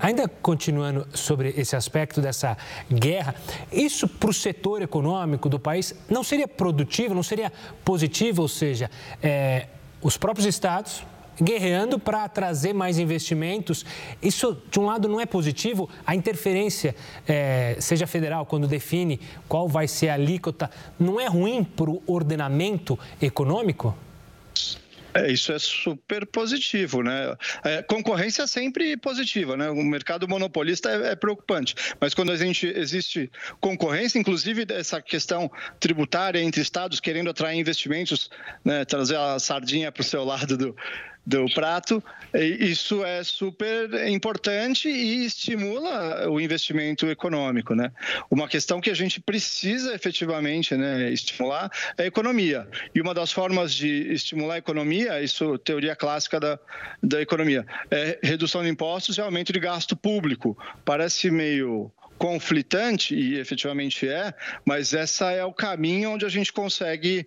Ainda 0.00 0.28
continuando 0.28 1.06
sobre 1.16 1.54
esse 1.56 1.74
aspecto 1.74 2.20
dessa 2.20 2.58
guerra, 2.92 3.34
isso 3.72 4.06
para 4.06 4.28
o 4.30 4.34
setor 4.34 4.82
econômico 4.82 5.48
do 5.48 5.58
país 5.58 5.94
não 6.10 6.22
seria 6.22 6.46
produtivo, 6.46 7.14
não 7.14 7.22
seria 7.22 7.50
positivo? 7.84 8.42
Ou 8.42 8.48
seja, 8.48 8.90
é, 9.22 9.68
os 10.02 10.18
próprios 10.18 10.46
estados 10.46 11.02
guerreando 11.42 11.98
para 11.98 12.28
trazer 12.28 12.72
mais 12.72 12.98
investimentos. 12.98 13.84
Isso, 14.22 14.56
de 14.70 14.78
um 14.78 14.86
lado, 14.86 15.08
não 15.08 15.20
é 15.20 15.26
positivo. 15.26 15.88
A 16.06 16.14
interferência, 16.14 16.94
é, 17.26 17.76
seja 17.80 18.06
federal, 18.06 18.46
quando 18.46 18.66
define 18.66 19.20
qual 19.48 19.68
vai 19.68 19.88
ser 19.88 20.08
a 20.08 20.14
alíquota, 20.14 20.70
não 20.98 21.20
é 21.20 21.26
ruim 21.26 21.64
para 21.64 21.90
o 21.90 22.02
ordenamento 22.06 22.98
econômico? 23.20 23.96
É, 25.14 25.32
isso 25.32 25.52
é 25.52 25.58
super 25.58 26.26
positivo, 26.26 27.02
né? 27.02 27.34
É, 27.64 27.82
concorrência 27.82 28.42
é 28.42 28.46
sempre 28.46 28.96
positiva, 28.96 29.56
né? 29.56 29.70
O 29.70 29.82
mercado 29.82 30.28
monopolista 30.28 30.90
é, 30.90 31.12
é, 31.12 31.16
preocupante, 31.16 31.74
mas 32.00 32.14
quando 32.14 32.30
a 32.30 32.36
gente 32.36 32.66
existe 32.66 33.30
concorrência, 33.60 34.18
inclusive 34.18 34.66
essa 34.70 35.00
questão 35.00 35.50
tributária 35.80 36.40
entre 36.40 36.60
estados 36.60 37.00
querendo 37.00 37.30
atrair 37.30 37.58
investimentos, 37.58 38.30
né? 38.64 38.84
trazer 38.84 39.16
a 39.16 39.38
sardinha 39.38 39.90
para 39.90 40.02
o 40.02 40.04
seu 40.04 40.24
lado 40.24 40.56
do, 40.56 40.76
do 41.28 41.44
prato. 41.52 42.02
Isso 42.32 43.04
é 43.04 43.22
super 43.22 44.08
importante 44.08 44.88
e 44.88 45.26
estimula 45.26 46.28
o 46.30 46.40
investimento 46.40 47.06
econômico, 47.06 47.74
né? 47.74 47.92
Uma 48.30 48.48
questão 48.48 48.80
que 48.80 48.88
a 48.88 48.94
gente 48.94 49.20
precisa 49.20 49.94
efetivamente 49.94 50.74
né, 50.74 51.10
estimular 51.10 51.70
é 51.98 52.04
a 52.04 52.06
economia. 52.06 52.66
E 52.94 53.00
uma 53.00 53.12
das 53.12 53.30
formas 53.30 53.74
de 53.74 54.10
estimular 54.10 54.54
a 54.54 54.58
economia, 54.58 55.22
isso 55.22 55.54
é 55.54 55.58
teoria 55.58 55.94
clássica 55.94 56.40
da, 56.40 56.58
da 57.02 57.20
economia, 57.20 57.66
é 57.90 58.18
redução 58.22 58.62
de 58.62 58.70
impostos 58.70 59.18
e 59.18 59.20
aumento 59.20 59.52
de 59.52 59.60
gasto 59.60 59.94
público. 59.94 60.56
Parece 60.82 61.30
meio 61.30 61.92
conflitante, 62.18 63.14
e 63.14 63.38
efetivamente 63.38 64.08
é, 64.08 64.34
mas 64.64 64.92
essa 64.92 65.30
é 65.30 65.44
o 65.44 65.52
caminho 65.52 66.10
onde 66.10 66.26
a 66.26 66.28
gente 66.28 66.52
consegue 66.52 67.26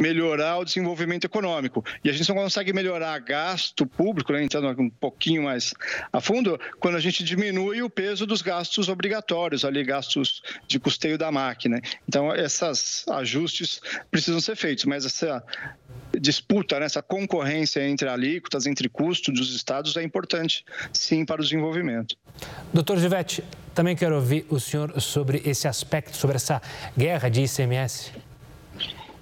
melhorar 0.00 0.58
o 0.58 0.64
desenvolvimento 0.64 1.24
econômico. 1.24 1.84
E 2.02 2.10
a 2.10 2.12
gente 2.12 2.28
não 2.28 2.36
consegue 2.36 2.72
melhorar 2.72 3.18
gasto 3.20 3.86
público, 3.86 4.32
né, 4.32 4.42
entrando 4.42 4.68
um 4.80 4.90
pouquinho 4.90 5.44
mais 5.44 5.72
a 6.12 6.20
fundo, 6.20 6.58
quando 6.80 6.96
a 6.96 7.00
gente 7.00 7.22
diminui 7.22 7.82
o 7.82 7.88
peso 7.88 8.26
dos 8.26 8.42
gastos 8.42 8.88
obrigatórios, 8.88 9.64
ali 9.64 9.84
gastos 9.84 10.42
de 10.66 10.80
custeio 10.80 11.16
da 11.16 11.30
máquina. 11.30 11.80
Então, 12.08 12.34
esses 12.34 13.06
ajustes 13.08 13.80
precisam 14.10 14.40
ser 14.40 14.56
feitos, 14.56 14.84
mas 14.84 15.06
essa 15.06 15.42
disputa, 16.20 16.78
né, 16.78 16.86
essa 16.86 17.02
concorrência 17.02 17.86
entre 17.86 18.08
alíquotas, 18.08 18.66
entre 18.66 18.88
custos 18.88 19.34
dos 19.34 19.54
estados 19.54 19.96
é 19.96 20.02
importante, 20.02 20.64
sim, 20.92 21.24
para 21.24 21.40
o 21.40 21.44
desenvolvimento. 21.44 22.16
Doutor 22.72 22.98
Givete, 22.98 23.42
também 23.74 23.96
quero 23.96 24.14
ouvir 24.14 24.46
o 24.48 24.58
senhor 24.58 25.00
sobre 25.00 25.42
esse 25.44 25.66
aspecto, 25.66 26.16
sobre 26.16 26.36
essa 26.36 26.60
guerra 26.96 27.28
de 27.28 27.42
ICMS. 27.42 28.12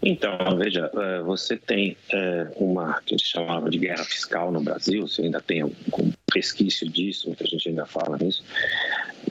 Então, 0.05 0.37
veja, 0.59 0.91
é, 0.93 1.23
você 1.23 1.57
tem 1.57 1.97
é, 2.13 2.49
uma 2.57 3.01
que 3.07 3.15
a 3.15 3.17
gente 3.17 3.27
chamava 3.29 3.71
de 3.71 3.79
guerra 3.79 4.05
fiscal 4.05 4.51
no 4.51 4.61
Brasil, 4.61 5.07
você 5.07 5.23
ainda 5.23 5.41
tem 5.41 5.63
um 5.63 5.73
resquício 6.35 6.89
disso, 6.89 7.29
muita 7.29 7.47
gente 7.47 7.69
ainda 7.69 7.87
fala 7.87 8.19
nisso, 8.19 8.43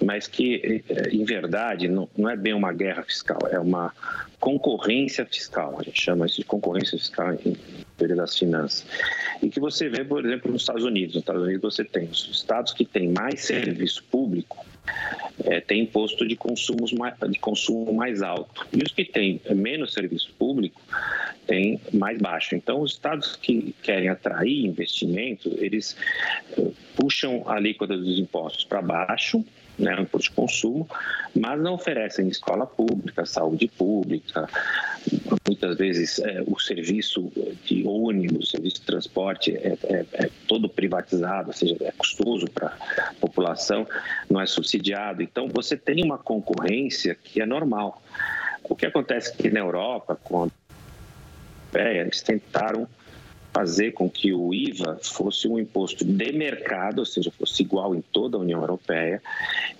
mas 0.03 0.27
que, 0.27 0.83
é, 0.89 1.09
em 1.09 1.23
verdade, 1.23 1.87
não, 1.87 2.07
é 2.29 2.35
bem 2.35 2.53
uma 2.53 2.71
guerra 2.71 3.03
fiscal, 3.03 3.39
é 3.51 3.59
uma 3.59 3.93
concorrência 4.39 5.25
fiscal, 5.25 5.77
a 5.79 5.83
gente 5.83 6.01
chama 6.01 6.25
isso 6.25 6.37
de 6.37 6.45
concorrência 6.45 6.97
fiscal 6.97 7.33
em 7.33 7.55
teoria 7.97 8.15
das 8.15 8.37
finanças. 8.37 8.85
E 9.41 9.49
que 9.49 9.59
você 9.59 9.89
vê, 9.89 10.03
por 10.03 10.25
exemplo, 10.25 10.51
nos 10.51 10.63
Estados 10.63 10.83
Unidos. 10.83 11.15
Nos 11.15 11.21
Estados 11.21 11.43
Unidos 11.43 11.61
você 11.61 11.83
tem 11.83 12.05
os 12.05 12.27
estados 12.31 12.73
que 12.73 12.85
têm 12.85 13.09
mais 13.09 13.41
serviço 13.41 14.03
público, 14.05 14.65
é, 15.43 15.61
tem 15.61 15.83
imposto 15.83 16.27
de, 16.27 16.35
consumos 16.35 16.91
mais, 16.93 17.15
de 17.29 17.39
consumo 17.39 17.93
mais 17.93 18.21
alto. 18.21 18.67
E 18.73 18.81
os 18.81 18.91
que 18.91 19.05
têm 19.05 19.39
menos 19.51 19.93
serviço 19.93 20.33
público 20.39 20.81
têm 21.45 21.79
mais 21.93 22.17
baixo. 22.17 22.55
Então, 22.55 22.81
os 22.81 22.93
estados 22.93 23.35
que 23.35 23.75
querem 23.83 24.09
atrair 24.09 24.65
investimento, 24.65 25.49
eles 25.57 25.95
uh, 26.57 26.73
puxam 26.95 27.43
a 27.45 27.55
alíquota 27.55 27.95
dos 27.95 28.17
impostos 28.17 28.63
para 28.63 28.81
baixo 28.81 29.45
né, 29.77 29.95
um 29.97 30.01
imposto 30.03 30.29
de 30.29 30.35
consumo, 30.35 30.89
mas 31.35 31.59
não 31.61 31.73
oferecem 31.73 32.27
escola 32.27 32.65
pública, 32.65 33.25
saúde 33.25 33.67
pública, 33.67 34.47
muitas 35.47 35.77
vezes 35.77 36.19
é, 36.19 36.43
o 36.45 36.59
serviço 36.59 37.31
de 37.65 37.83
ônibus, 37.85 38.47
o 38.47 38.51
serviço 38.51 38.81
de 38.81 38.85
transporte 38.85 39.55
é, 39.55 39.77
é, 39.83 40.05
é 40.13 40.29
todo 40.47 40.69
privatizado, 40.69 41.47
ou 41.47 41.53
seja, 41.53 41.75
é 41.81 41.91
custoso 41.91 42.45
para 42.47 42.67
a 42.97 43.13
população, 43.19 43.87
não 44.29 44.39
é 44.39 44.45
subsidiado. 44.45 45.21
Então, 45.21 45.47
você 45.47 45.75
tem 45.75 46.03
uma 46.03 46.17
concorrência 46.17 47.15
que 47.15 47.41
é 47.41 47.45
normal. 47.45 48.01
O 48.63 48.75
que 48.75 48.85
acontece 48.85 49.31
aqui 49.31 49.49
na 49.49 49.59
Europa, 49.59 50.17
Europeia, 51.71 52.01
eles 52.01 52.21
tentaram 52.21 52.87
fazer 53.53 53.91
com 53.91 54.09
que 54.09 54.33
o 54.33 54.53
IVA 54.53 54.99
fosse 55.01 55.47
um 55.47 55.59
imposto 55.59 56.05
de 56.05 56.31
mercado, 56.31 56.99
ou 56.99 57.05
seja, 57.05 57.31
fosse 57.31 57.61
igual 57.63 57.93
em 57.95 58.01
toda 58.01 58.37
a 58.37 58.39
União 58.39 58.61
Europeia, 58.61 59.21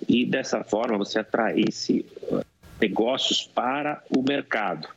e 0.08 0.24
dessa 0.24 0.62
forma 0.62 0.98
você 0.98 1.18
atraísse 1.18 2.04
uh, 2.30 2.44
negócios 2.80 3.42
para 3.42 4.02
o 4.14 4.22
mercado. 4.22 4.88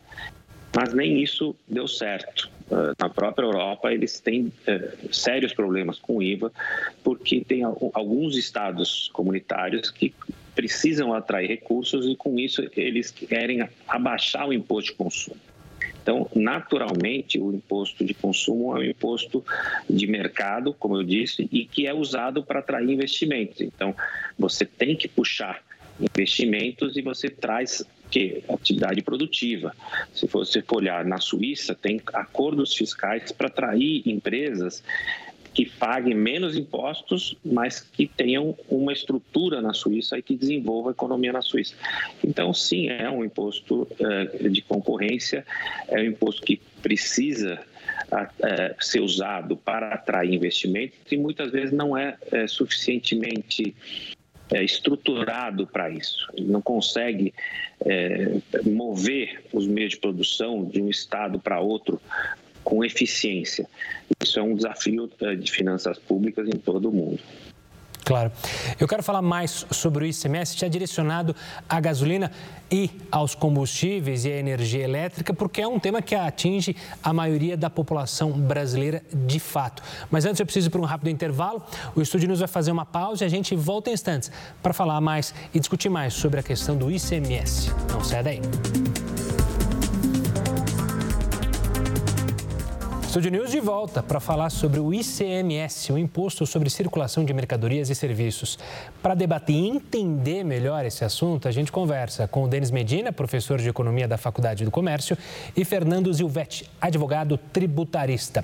Mas 0.75 0.93
nem 0.93 1.21
isso 1.21 1.55
deu 1.67 1.87
certo. 1.87 2.49
Uh, 2.69 2.93
na 2.99 3.09
própria 3.09 3.45
Europa, 3.45 3.93
eles 3.93 4.19
têm 4.19 4.47
uh, 4.47 5.13
sérios 5.13 5.53
problemas 5.53 5.97
com 5.99 6.17
o 6.17 6.23
IVA, 6.23 6.51
porque 7.03 7.45
tem 7.45 7.63
alguns 7.63 8.35
estados 8.35 9.09
comunitários 9.13 9.89
que 9.89 10.13
precisam 10.53 11.13
atrair 11.13 11.47
recursos 11.47 12.05
e, 12.07 12.15
com 12.15 12.39
isso, 12.39 12.67
eles 12.75 13.11
querem 13.11 13.67
abaixar 13.87 14.47
o 14.47 14.53
imposto 14.53 14.91
de 14.91 14.97
consumo. 14.97 15.39
Então, 16.05 16.29
naturalmente, 16.35 17.39
o 17.39 17.51
imposto 17.51 18.05
de 18.05 18.13
consumo 18.13 18.77
é 18.77 18.81
um 18.81 18.83
imposto 18.83 19.43
de 19.89 20.05
mercado, 20.05 20.71
como 20.71 20.97
eu 20.97 21.03
disse, 21.03 21.49
e 21.51 21.65
que 21.65 21.87
é 21.87 21.93
usado 21.95 22.43
para 22.43 22.59
atrair 22.59 22.91
investimentos. 22.91 23.59
Então, 23.59 23.95
você 24.37 24.67
tem 24.67 24.95
que 24.95 25.07
puxar 25.07 25.63
investimentos 25.99 26.95
e 26.95 27.01
você 27.01 27.27
traz 27.27 27.83
que 28.11 28.43
atividade 28.47 29.01
produtiva. 29.01 29.75
Se 30.13 30.27
você 30.27 30.61
for 30.61 30.77
olhar 30.77 31.03
na 31.03 31.19
Suíça, 31.19 31.73
tem 31.73 31.99
acordos 32.13 32.75
fiscais 32.75 33.31
para 33.31 33.47
atrair 33.47 34.03
empresas 34.05 34.83
que 35.55 35.65
paguem 35.65 36.13
menos 36.13 36.57
impostos, 36.57 37.37
mas 37.43 37.79
que 37.79 38.05
tenham 38.05 38.55
uma 38.69 38.91
estrutura 38.91 39.61
na 39.61 39.73
Suíça 39.73 40.17
e 40.17 40.21
que 40.21 40.35
desenvolva 40.35 40.89
a 40.89 40.91
economia 40.91 41.31
na 41.31 41.41
Suíça. 41.41 41.73
Então, 42.21 42.53
sim, 42.53 42.89
é 42.89 43.09
um 43.09 43.23
imposto 43.23 43.87
eh, 43.97 44.49
de 44.49 44.61
concorrência, 44.61 45.45
é 45.87 46.01
um 46.01 46.03
imposto 46.03 46.41
que 46.41 46.61
precisa 46.81 47.57
eh, 48.43 48.75
ser 48.81 48.99
usado 48.99 49.55
para 49.55 49.93
atrair 49.93 50.33
investimentos 50.33 50.99
e 51.09 51.15
muitas 51.15 51.51
vezes 51.51 51.71
não 51.71 51.97
é 51.97 52.17
eh, 52.33 52.47
suficientemente 52.47 53.73
estruturado 54.51 55.65
para 55.65 55.89
isso. 55.89 56.31
Ele 56.37 56.51
não 56.51 56.61
consegue 56.61 57.33
mover 58.63 59.43
os 59.51 59.65
meios 59.65 59.93
de 59.93 59.97
produção 59.97 60.63
de 60.65 60.79
um 60.83 60.87
estado 60.87 61.39
para 61.39 61.59
outro 61.59 61.99
com 62.65 62.83
eficiência. 62.83 63.65
Isso 64.21 64.39
é 64.39 64.43
um 64.43 64.55
desafio 64.55 65.09
eh, 65.21 65.35
de 65.35 65.49
finanças 65.51 65.97
públicas 65.99 66.47
em 66.47 66.57
todo 66.57 66.89
o 66.89 66.91
mundo. 66.91 67.19
Claro. 68.05 68.31
Eu 68.79 68.87
quero 68.87 69.01
falar 69.01 69.21
mais 69.23 69.65
sobre 69.71 70.05
o 70.05 70.07
ICMS, 70.07 70.55
já 70.55 70.67
direcionado 70.67 71.35
à 71.67 71.79
gasolina 71.79 72.31
e 72.71 72.91
aos 73.11 73.33
combustíveis 73.33 74.25
e 74.25 74.31
à 74.31 74.37
energia 74.37 74.83
elétrica, 74.83 75.33
porque 75.33 75.59
é 75.59 75.67
um 75.67 75.79
tema 75.79 76.03
que 76.03 76.13
atinge 76.13 76.75
a 77.03 77.11
maioria 77.11 77.57
da 77.57 77.67
população 77.67 78.31
brasileira 78.31 79.01
de 79.11 79.39
fato. 79.39 79.81
Mas 80.11 80.23
antes 80.23 80.39
eu 80.39 80.45
preciso 80.45 80.67
ir 80.67 80.69
para 80.69 80.81
um 80.81 80.85
rápido 80.85 81.09
intervalo. 81.09 81.63
O 81.95 82.01
Estúdio 82.01 82.27
News 82.27 82.39
vai 82.39 82.47
fazer 82.47 82.71
uma 82.71 82.85
pausa 82.85 83.23
e 83.23 83.25
a 83.25 83.29
gente 83.29 83.55
volta 83.55 83.89
em 83.89 83.93
instantes 83.93 84.31
para 84.61 84.71
falar 84.71 85.01
mais 85.01 85.33
e 85.51 85.59
discutir 85.59 85.89
mais 85.89 86.13
sobre 86.13 86.39
a 86.39 86.43
questão 86.43 86.77
do 86.77 86.91
ICMS. 86.91 87.71
Não 87.91 88.03
sai 88.03 88.21
daí. 88.21 88.41
Estúdio 93.15 93.31
News 93.31 93.49
de 93.49 93.61
volta 93.61 94.03
para 94.03 94.19
falar 94.19 94.49
sobre 94.49 94.77
o 94.77 94.93
ICMS, 94.93 95.89
o 95.89 95.97
Imposto 95.97 96.45
sobre 96.45 96.69
Circulação 96.69 97.23
de 97.23 97.33
Mercadorias 97.33 97.89
e 97.89 97.95
Serviços. 97.95 98.59
Para 99.01 99.15
debater 99.15 99.55
e 99.55 99.69
entender 99.69 100.43
melhor 100.43 100.83
esse 100.83 101.05
assunto, 101.05 101.47
a 101.47 101.51
gente 101.51 101.71
conversa 101.71 102.27
com 102.27 102.43
o 102.43 102.47
Denis 102.49 102.71
Medina, 102.71 103.13
professor 103.13 103.57
de 103.57 103.69
Economia 103.69 104.05
da 104.05 104.17
Faculdade 104.17 104.65
do 104.65 104.69
Comércio, 104.69 105.17
e 105.55 105.63
Fernando 105.63 106.13
Zilvetti, 106.13 106.69
advogado 106.81 107.37
tributarista. 107.37 108.43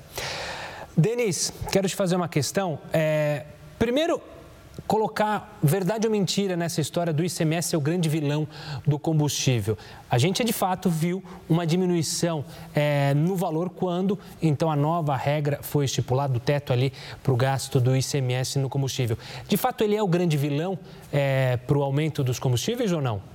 Denis, 0.96 1.52
quero 1.70 1.86
te 1.86 1.94
fazer 1.94 2.16
uma 2.16 2.26
questão. 2.26 2.78
É, 2.94 3.44
primeiro, 3.78 4.22
colocar 4.92 5.58
verdade 5.62 6.06
ou 6.06 6.12
mentira 6.12 6.54
nessa 6.54 6.78
história 6.78 7.14
do 7.14 7.24
ICMS 7.24 7.70
ser 7.70 7.76
o 7.78 7.80
grande 7.80 8.10
vilão 8.10 8.46
do 8.86 8.98
combustível. 8.98 9.78
A 10.10 10.18
gente, 10.18 10.44
de 10.44 10.52
fato, 10.52 10.90
viu 10.90 11.24
uma 11.48 11.66
diminuição 11.66 12.44
é, 12.74 13.14
no 13.14 13.34
valor 13.34 13.70
quando, 13.70 14.18
então, 14.42 14.70
a 14.70 14.76
nova 14.76 15.16
regra 15.16 15.60
foi 15.62 15.86
estipulada, 15.86 16.36
o 16.36 16.38
teto 16.38 16.74
ali 16.74 16.92
para 17.22 17.32
o 17.32 17.36
gasto 17.36 17.80
do 17.80 17.96
ICMS 17.96 18.58
no 18.58 18.68
combustível. 18.68 19.16
De 19.48 19.56
fato, 19.56 19.82
ele 19.82 19.96
é 19.96 20.02
o 20.02 20.06
grande 20.06 20.36
vilão 20.36 20.78
é, 21.10 21.56
para 21.56 21.78
o 21.78 21.82
aumento 21.82 22.22
dos 22.22 22.38
combustíveis 22.38 22.92
ou 22.92 23.00
não? 23.00 23.32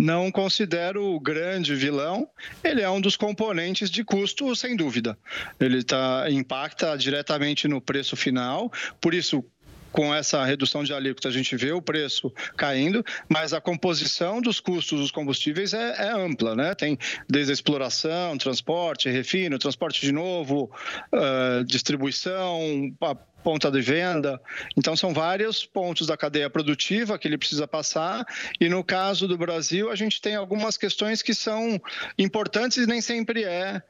não 0.00 0.30
considero 0.30 1.04
o 1.04 1.18
grande 1.18 1.74
vilão. 1.74 2.28
Ele 2.62 2.80
é 2.80 2.88
um 2.88 3.00
dos 3.00 3.16
componentes 3.16 3.90
de 3.90 4.04
custo, 4.04 4.54
sem 4.54 4.76
dúvida. 4.76 5.18
Ele 5.58 5.82
tá, 5.82 6.26
impacta 6.30 6.96
diretamente 6.96 7.66
no 7.66 7.80
preço 7.80 8.16
final, 8.16 8.72
por 9.00 9.12
isso 9.12 9.44
com 9.92 10.14
essa 10.14 10.44
redução 10.44 10.84
de 10.84 10.92
alíquota, 10.92 11.28
a 11.28 11.32
gente 11.32 11.56
vê 11.56 11.72
o 11.72 11.82
preço 11.82 12.32
caindo, 12.56 13.04
mas 13.28 13.52
a 13.52 13.60
composição 13.60 14.40
dos 14.40 14.60
custos 14.60 15.00
dos 15.00 15.10
combustíveis 15.10 15.72
é, 15.72 16.06
é 16.06 16.12
ampla, 16.12 16.54
né? 16.54 16.74
Tem 16.74 16.98
desde 17.28 17.52
a 17.52 17.54
exploração, 17.54 18.36
transporte, 18.38 19.08
refino, 19.08 19.58
transporte 19.58 20.00
de 20.00 20.12
novo, 20.12 20.70
uh, 21.12 21.64
distribuição, 21.64 22.94
ponta 23.42 23.70
de 23.70 23.80
venda. 23.80 24.40
Então, 24.76 24.96
são 24.96 25.12
vários 25.12 25.64
pontos 25.64 26.06
da 26.06 26.16
cadeia 26.16 26.50
produtiva 26.50 27.18
que 27.18 27.26
ele 27.26 27.38
precisa 27.38 27.66
passar. 27.66 28.24
E 28.60 28.68
no 28.68 28.84
caso 28.84 29.26
do 29.26 29.38
Brasil, 29.38 29.90
a 29.90 29.94
gente 29.94 30.20
tem 30.20 30.34
algumas 30.34 30.76
questões 30.76 31.22
que 31.22 31.34
são 31.34 31.80
importantes 32.18 32.78
e 32.78 32.86
nem 32.86 33.00
sempre 33.00 33.44
é 33.44 33.82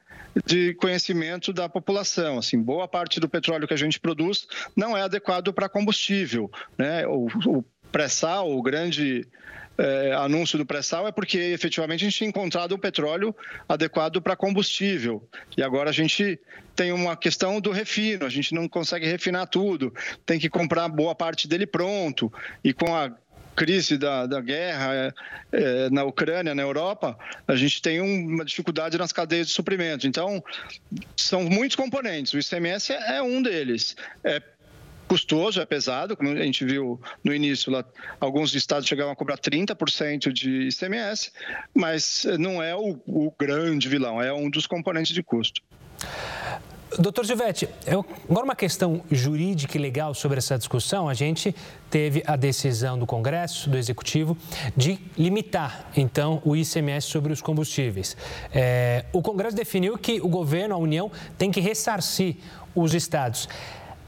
de 0.45 0.75
conhecimento 0.75 1.53
da 1.53 1.69
população. 1.69 2.39
Assim, 2.39 2.61
boa 2.61 2.87
parte 2.87 3.21
do 3.21 3.29
petróleo 3.29 3.67
que 3.67 3.75
a 3.75 3.79
gente 3.79 3.99
produz 3.99 4.47
não 4.77 4.97
é 4.97 5.03
adequado 5.03 5.53
para 5.53 5.69
combustível. 5.69 6.51
Né? 6.77 7.07
O, 7.07 7.27
o 7.47 7.65
pré-sal, 7.91 8.51
o 8.51 8.63
grande 8.63 9.27
é, 9.79 10.13
anúncio 10.13 10.59
do 10.59 10.67
pré-sal 10.67 11.07
é 11.07 11.13
porque 11.13 11.39
efetivamente 11.39 12.01
a 12.01 12.09
gente 12.09 12.17
tinha 12.17 12.29
encontrado 12.29 12.73
o 12.73 12.79
petróleo 12.79 13.35
adequado 13.69 14.21
para 14.21 14.35
combustível. 14.35 15.27
E 15.57 15.63
agora 15.63 15.91
a 15.91 15.93
gente 15.93 16.39
tem 16.75 16.93
uma 16.93 17.17
questão 17.17 17.61
do 17.61 17.71
refino, 17.71 18.27
a 18.27 18.29
gente 18.29 18.55
não 18.55 18.69
consegue 18.69 19.07
refinar 19.07 19.47
tudo, 19.47 19.95
tem 20.27 20.39
que 20.39 20.49
comprar 20.49 20.89
boa 20.89 21.15
parte 21.15 21.47
dele 21.47 21.67
pronto. 21.67 22.33
E 22.63 22.73
com 22.73 22.95
a 22.95 23.13
crise 23.55 23.99
da, 23.99 24.25
da 24.27 24.41
guerra 24.41 24.95
é, 24.95 25.13
é, 25.53 25.91
na 25.91 26.05
Ucrânia, 26.05 26.55
na 26.55 26.63
Europa, 26.63 27.19
a 27.47 27.57
gente 27.57 27.83
tem 27.83 28.01
uma 28.01 28.45
dificuldade 28.45 28.97
nas 28.97 29.13
cadeias 29.13 29.49
de 29.49 29.53
suprimento. 29.53 30.07
Então, 30.07 30.43
são 31.17 31.43
muitos 31.43 31.75
componentes. 31.75 32.33
O 32.33 32.39
ICMS 32.39 32.93
é, 32.93 33.17
é 33.17 33.23
um 33.23 33.43
deles. 33.43 33.97
É 34.23 34.41
custoso, 35.09 35.61
é 35.61 35.67
pesado, 35.67 36.17
como 36.17 36.31
a 36.31 36.37
gente 36.37 36.65
viu 36.65 37.01
no 37.25 37.35
início, 37.35 37.73
lá, 37.73 37.85
alguns 38.21 38.55
estados 38.55 38.87
chegavam 38.87 39.13
a 39.13 39.17
cobrar 39.17 39.39
30% 39.39 40.33
de 40.33 40.69
ICMS, 40.69 41.33
mas 41.75 42.27
não 42.39 42.63
é 42.63 42.77
o, 42.77 43.01
o 43.07 43.33
grande 43.39 43.89
vilão, 43.89 44.21
é 44.21 44.33
um 44.33 44.51
dos 44.51 44.67
componentes 44.67 45.15
de 45.15 45.23
custo. 45.23 45.63
Doutor 46.99 47.25
Givete, 47.25 47.69
agora 47.87 48.45
uma 48.45 48.57
questão 48.57 49.03
jurídica 49.11 49.77
e 49.77 49.81
legal 49.81 50.15
sobre 50.15 50.39
essa 50.39 50.57
discussão. 50.57 51.07
A 51.07 51.13
gente 51.13 51.55
teve 51.91 52.23
a 52.27 52.35
decisão 52.35 52.99
do 52.99 53.05
Congresso, 53.05 53.69
do 53.69 53.77
Executivo, 53.77 54.37
de 54.75 54.99
limitar, 55.17 55.91
então, 55.95 56.41
o 56.45 56.57
ICMS 56.57 57.07
sobre 57.07 57.33
os 57.33 57.43
combustíveis. 57.43 58.17
É, 58.55 59.05
o 59.13 59.21
Congresso 59.21 59.55
definiu 59.55 59.99
que 59.99 60.21
o 60.21 60.29
governo, 60.29 60.75
a 60.75 60.79
União, 60.79 61.11
tem 61.37 61.51
que 61.51 61.61
ressarcir 61.61 62.37
os 62.75 62.95
estados. 62.95 63.49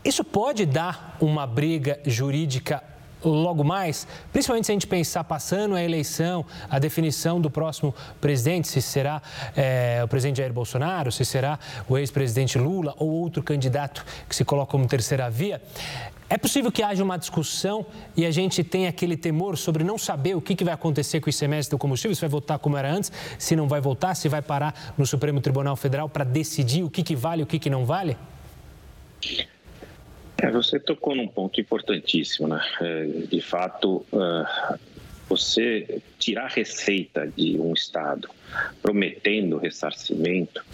Isso 0.04 0.24
pode 0.24 0.64
dar 0.64 1.16
uma 1.20 1.46
briga 1.46 2.00
jurídica 2.06 2.82
logo 3.22 3.62
mais, 3.62 4.06
principalmente 4.32 4.64
se 4.64 4.72
a 4.72 4.74
gente 4.74 4.86
pensar 4.86 5.24
passando 5.24 5.74
a 5.74 5.82
eleição, 5.82 6.44
a 6.70 6.78
definição 6.78 7.38
do 7.38 7.50
próximo 7.50 7.94
presidente, 8.18 8.66
se 8.68 8.80
será 8.80 9.20
é, 9.54 10.00
o 10.02 10.08
presidente 10.08 10.38
Jair 10.38 10.52
Bolsonaro, 10.52 11.12
se 11.12 11.24
será 11.24 11.58
o 11.88 11.98
ex-presidente 11.98 12.58
Lula 12.58 12.94
ou 12.96 13.10
outro 13.10 13.42
candidato 13.42 14.04
que 14.28 14.34
se 14.34 14.44
coloca 14.44 14.72
como 14.72 14.86
terceira 14.86 15.28
via. 15.28 15.60
É 16.30 16.38
possível 16.38 16.70
que 16.70 16.82
haja 16.82 17.02
uma 17.02 17.18
discussão 17.18 17.84
e 18.16 18.24
a 18.24 18.30
gente 18.30 18.62
tenha 18.62 18.88
aquele 18.88 19.16
temor 19.16 19.58
sobre 19.58 19.82
não 19.82 19.98
saber 19.98 20.36
o 20.36 20.40
que, 20.40 20.64
vai 20.64 20.72
acontecer 20.72 21.20
com 21.20 21.26
o 21.26 21.30
ICMS 21.30 21.68
do 21.68 21.76
combustível, 21.76 22.14
se 22.14 22.20
vai 22.20 22.30
voltar 22.30 22.58
como 22.58 22.76
era 22.76 22.90
antes, 22.90 23.10
se 23.36 23.56
não 23.56 23.66
vai 23.66 23.80
voltar, 23.80 24.14
se 24.14 24.28
vai 24.28 24.40
parar 24.40 24.94
no 24.96 25.04
Supremo 25.04 25.40
Tribunal 25.40 25.74
Federal 25.74 26.08
para 26.08 26.24
decidir 26.24 26.84
o 26.84 26.90
que, 26.90 27.16
vale 27.16 27.42
e 27.42 27.44
o 27.44 27.46
que 27.46 27.68
não 27.68 27.84
vale? 27.84 28.16
É, 30.42 30.50
você 30.50 30.80
tocou 30.80 31.14
num 31.14 31.28
ponto 31.28 31.60
importantíssimo, 31.60 32.48
né? 32.48 32.60
É, 32.80 33.04
de 33.26 33.40
fato, 33.40 34.06
uh, 34.12 34.78
você 35.28 36.00
tirar 36.18 36.48
receita 36.48 37.26
de 37.26 37.58
um 37.58 37.74
Estado 37.74 38.28
prometendo 38.82 39.58
ressarcimento 39.58 40.64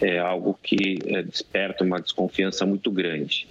é 0.00 0.18
algo 0.18 0.58
que 0.62 0.98
é, 1.06 1.22
desperta 1.22 1.84
uma 1.84 2.00
desconfiança 2.00 2.64
muito 2.64 2.90
grande. 2.90 3.46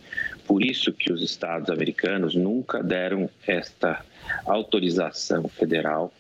Por 0.48 0.64
isso 0.64 0.92
que 0.92 1.14
os 1.14 1.22
Estados 1.22 1.70
americanos 1.70 2.34
nunca 2.34 2.82
deram 2.82 3.30
esta 3.46 4.04
autorização 4.46 5.48
federal, 5.48 6.12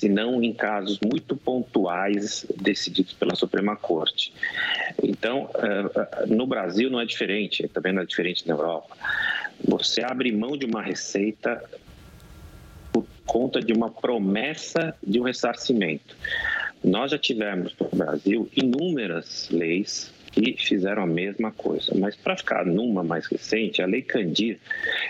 senão 0.00 0.42
em 0.42 0.52
casos 0.52 0.98
muito 1.00 1.36
pontuais 1.36 2.46
decididos 2.56 3.12
pela 3.12 3.34
Suprema 3.34 3.76
Corte. 3.76 4.32
Então, 5.02 5.50
é, 5.54 6.22
é, 6.22 6.26
no 6.26 6.46
Brasil 6.46 6.90
não 6.90 7.00
é 7.00 7.04
diferente, 7.04 7.68
também 7.68 7.92
não 7.92 8.02
é 8.02 8.06
diferente 8.06 8.48
na 8.48 8.54
Europa. 8.54 8.96
Você 9.62 10.02
abre 10.02 10.32
mão 10.32 10.56
de 10.56 10.64
uma 10.64 10.80
receita 10.80 11.62
por 12.90 13.04
conta 13.26 13.60
de 13.60 13.72
uma 13.72 13.90
promessa 13.90 14.94
de 15.06 15.20
um 15.20 15.24
ressarcimento. 15.24 16.16
Nós 16.82 17.10
já 17.10 17.18
tivemos 17.18 17.74
no 17.78 17.88
Brasil 17.96 18.48
inúmeras 18.56 19.48
leis 19.50 20.10
que 20.32 20.56
fizeram 20.58 21.02
a 21.02 21.06
mesma 21.06 21.50
coisa. 21.50 21.92
Mas 21.94 22.16
para 22.16 22.36
ficar 22.36 22.64
numa 22.64 23.02
mais 23.02 23.26
recente, 23.26 23.82
a 23.82 23.86
Lei 23.86 24.02
Candir 24.02 24.58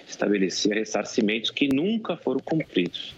estabelecia 0.09 0.75
ressarcimentos 0.75 1.51
que 1.51 1.69
nunca 1.69 2.17
foram 2.17 2.41
cumpridos. 2.41 3.15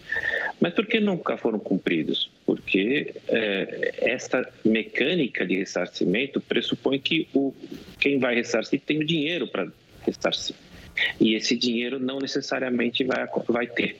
Mas 0.59 0.73
por 0.73 0.85
que 0.85 0.99
nunca 0.99 1.37
foram 1.37 1.59
cumpridos? 1.59 2.29
Porque 2.45 3.13
é, 3.27 3.93
esta 3.97 4.47
mecânica 4.63 5.45
de 5.45 5.55
ressarcimento 5.55 6.41
pressupõe 6.41 6.99
que 6.99 7.27
o, 7.33 7.53
quem 7.99 8.19
vai 8.19 8.35
ressarcir 8.35 8.81
tem 8.85 8.99
o 8.99 9.05
dinheiro 9.05 9.47
para 9.47 9.67
ressarcir. 10.05 10.55
E 11.19 11.35
esse 11.35 11.55
dinheiro 11.55 11.99
não 11.99 12.19
necessariamente 12.19 13.03
vai, 13.03 13.27
vai 13.47 13.67
ter. 13.67 13.97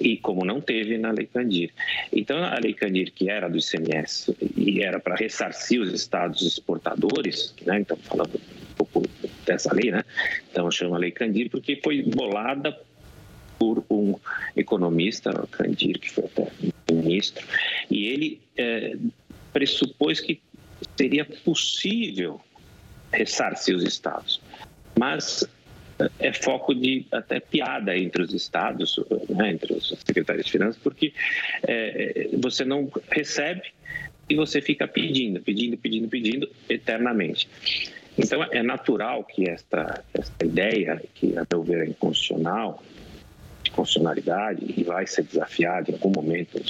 E 0.00 0.16
como 0.16 0.44
não 0.44 0.60
teve 0.60 0.98
na 0.98 1.10
Lei 1.10 1.26
Candir. 1.26 1.70
Então, 2.12 2.42
a 2.42 2.58
Lei 2.58 2.74
Candir, 2.74 3.12
que 3.12 3.30
era 3.30 3.48
do 3.48 3.58
ICMS 3.58 4.36
e 4.56 4.82
era 4.82 5.00
para 5.00 5.16
ressarcir 5.16 5.80
os 5.80 5.92
estados 5.92 6.42
exportadores, 6.42 7.54
né? 7.64 7.80
então 7.80 7.96
falando 7.96 8.34
um 8.36 8.84
pouco 8.84 9.08
dessa 9.44 9.72
lei, 9.74 9.90
né? 9.90 10.04
então 10.50 10.70
chama 10.70 10.98
Lei 10.98 11.10
Candir, 11.10 11.50
porque 11.50 11.80
foi 11.82 12.02
bolada 12.02 12.78
por 13.58 13.84
um 13.90 14.14
economista, 14.54 15.32
Candir, 15.50 15.98
que 15.98 16.10
foi 16.10 16.24
até 16.24 16.50
ministro, 16.92 17.46
e 17.90 18.06
ele 18.06 18.40
é, 18.56 18.96
pressupôs 19.52 20.20
que 20.20 20.40
seria 20.96 21.24
possível 21.24 22.40
ressarcir 23.12 23.74
os 23.74 23.82
estados. 23.82 24.40
Mas 24.98 25.46
é 26.18 26.32
foco 26.32 26.74
de 26.74 27.06
até 27.10 27.40
piada 27.40 27.96
entre 27.96 28.22
os 28.22 28.34
estados, 28.34 28.98
né, 29.28 29.52
entre 29.52 29.72
os 29.72 29.88
secretários 30.04 30.46
de 30.46 30.52
finanças, 30.52 30.80
porque 30.82 31.12
é, 31.62 32.28
você 32.38 32.64
não 32.64 32.90
recebe 33.10 33.72
e 34.28 34.34
você 34.34 34.60
fica 34.60 34.86
pedindo, 34.86 35.40
pedindo, 35.40 35.76
pedindo, 35.78 36.08
pedindo 36.08 36.50
eternamente. 36.68 37.48
Então 38.18 38.42
é 38.44 38.62
natural 38.62 39.24
que 39.24 39.48
esta, 39.48 40.02
esta 40.12 40.44
ideia, 40.44 41.02
que 41.14 41.36
a 41.36 41.46
meu 41.50 41.62
ver 41.62 41.86
é 41.86 41.90
inconstitucional, 41.90 42.82
de 43.62 43.70
constitucionalidade 43.70 44.74
e 44.76 44.82
vai 44.82 45.06
ser 45.06 45.22
desafiada 45.22 45.90
em 45.90 45.94
algum 45.94 46.10
momento, 46.10 46.60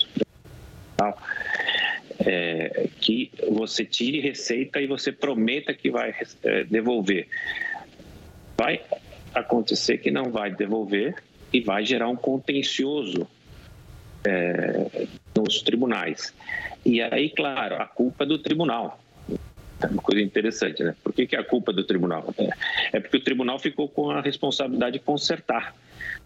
é, 2.18 2.88
que 3.00 3.30
você 3.50 3.84
tire 3.84 4.20
receita 4.20 4.80
e 4.80 4.86
você 4.86 5.12
prometa 5.12 5.72
que 5.72 5.90
vai 5.90 6.14
é, 6.42 6.64
devolver. 6.64 7.28
Vai 8.56 8.80
acontecer 9.34 9.98
que 9.98 10.10
não 10.10 10.30
vai 10.30 10.50
devolver 10.50 11.14
e 11.52 11.60
vai 11.60 11.84
gerar 11.84 12.08
um 12.08 12.16
contencioso 12.16 13.26
é, 14.24 15.08
nos 15.36 15.62
tribunais. 15.62 16.34
E 16.84 17.00
aí, 17.00 17.30
claro, 17.30 17.76
a 17.76 17.86
culpa 17.86 18.24
é 18.24 18.26
do 18.26 18.38
tribunal. 18.38 19.00
É 19.82 19.86
uma 19.86 20.02
coisa 20.02 20.22
interessante, 20.22 20.82
né? 20.82 20.94
Por 21.02 21.12
que, 21.12 21.26
que 21.26 21.36
é 21.36 21.38
a 21.38 21.44
culpa 21.44 21.72
do 21.72 21.84
tribunal? 21.84 22.32
É, 22.38 22.96
é 22.96 23.00
porque 23.00 23.18
o 23.18 23.22
tribunal 23.22 23.58
ficou 23.58 23.88
com 23.88 24.10
a 24.10 24.20
responsabilidade 24.20 24.98
de 24.98 25.04
consertar 25.04 25.74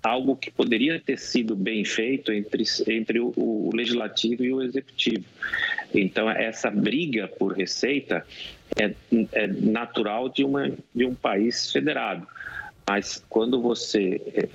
algo 0.02 0.36
que 0.36 0.50
poderia 0.50 1.00
ter 1.00 1.18
sido 1.18 1.54
bem 1.54 1.84
feito 1.84 2.32
entre, 2.32 2.64
entre 2.88 3.20
o, 3.20 3.32
o 3.36 3.70
legislativo 3.74 4.44
e 4.44 4.52
o 4.52 4.62
executivo. 4.62 5.24
Então, 5.92 6.30
essa 6.30 6.70
briga 6.70 7.28
por 7.28 7.52
receita 7.52 8.24
é, 8.78 8.94
é 9.32 9.46
natural 9.46 10.28
de, 10.28 10.44
uma, 10.44 10.70
de 10.94 11.04
um 11.04 11.14
país 11.14 11.70
federado. 11.70 12.26
Mas 12.90 13.24
quando 13.28 13.62
você 13.62 14.20
eh, 14.34 14.48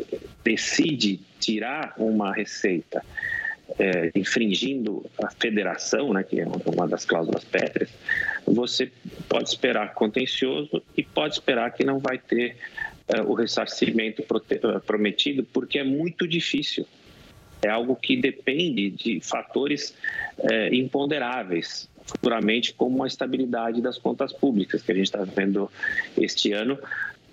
decide 0.44 1.22
tirar 1.40 1.94
uma 1.98 2.34
receita 2.34 3.02
é, 3.80 4.12
infringindo 4.14 5.06
a 5.24 5.30
federação, 5.32 6.12
né, 6.12 6.22
que 6.22 6.42
é 6.42 6.46
uma 6.46 6.86
das 6.86 7.06
cláusulas 7.06 7.46
pétreas, 7.46 7.90
você 8.46 8.92
pode 9.30 9.48
esperar 9.48 9.94
contencioso 9.94 10.84
e 10.98 11.02
pode 11.02 11.36
esperar 11.36 11.72
que 11.72 11.86
não 11.86 11.98
vai 11.98 12.18
ter 12.18 12.58
é, 13.08 13.22
o 13.22 13.34
ressarcimento 13.36 14.22
prometido, 14.86 15.46
porque 15.46 15.80
é 15.80 15.86
muito 15.86 16.28
difícil. 16.28 16.86
É 17.62 17.70
algo 17.70 17.96
que 17.96 18.18
depende 18.18 18.90
de 18.90 19.22
fatores 19.22 19.96
é, 20.40 20.76
imponderáveis 20.76 21.88
futuramente, 22.06 22.74
como 22.74 23.04
a 23.04 23.08
estabilidade 23.08 23.82
das 23.82 23.98
contas 23.98 24.32
públicas, 24.32 24.82
que 24.82 24.92
a 24.92 24.96
gente 24.96 25.06
está 25.06 25.24
vendo 25.24 25.72
este 26.18 26.52
ano, 26.52 26.78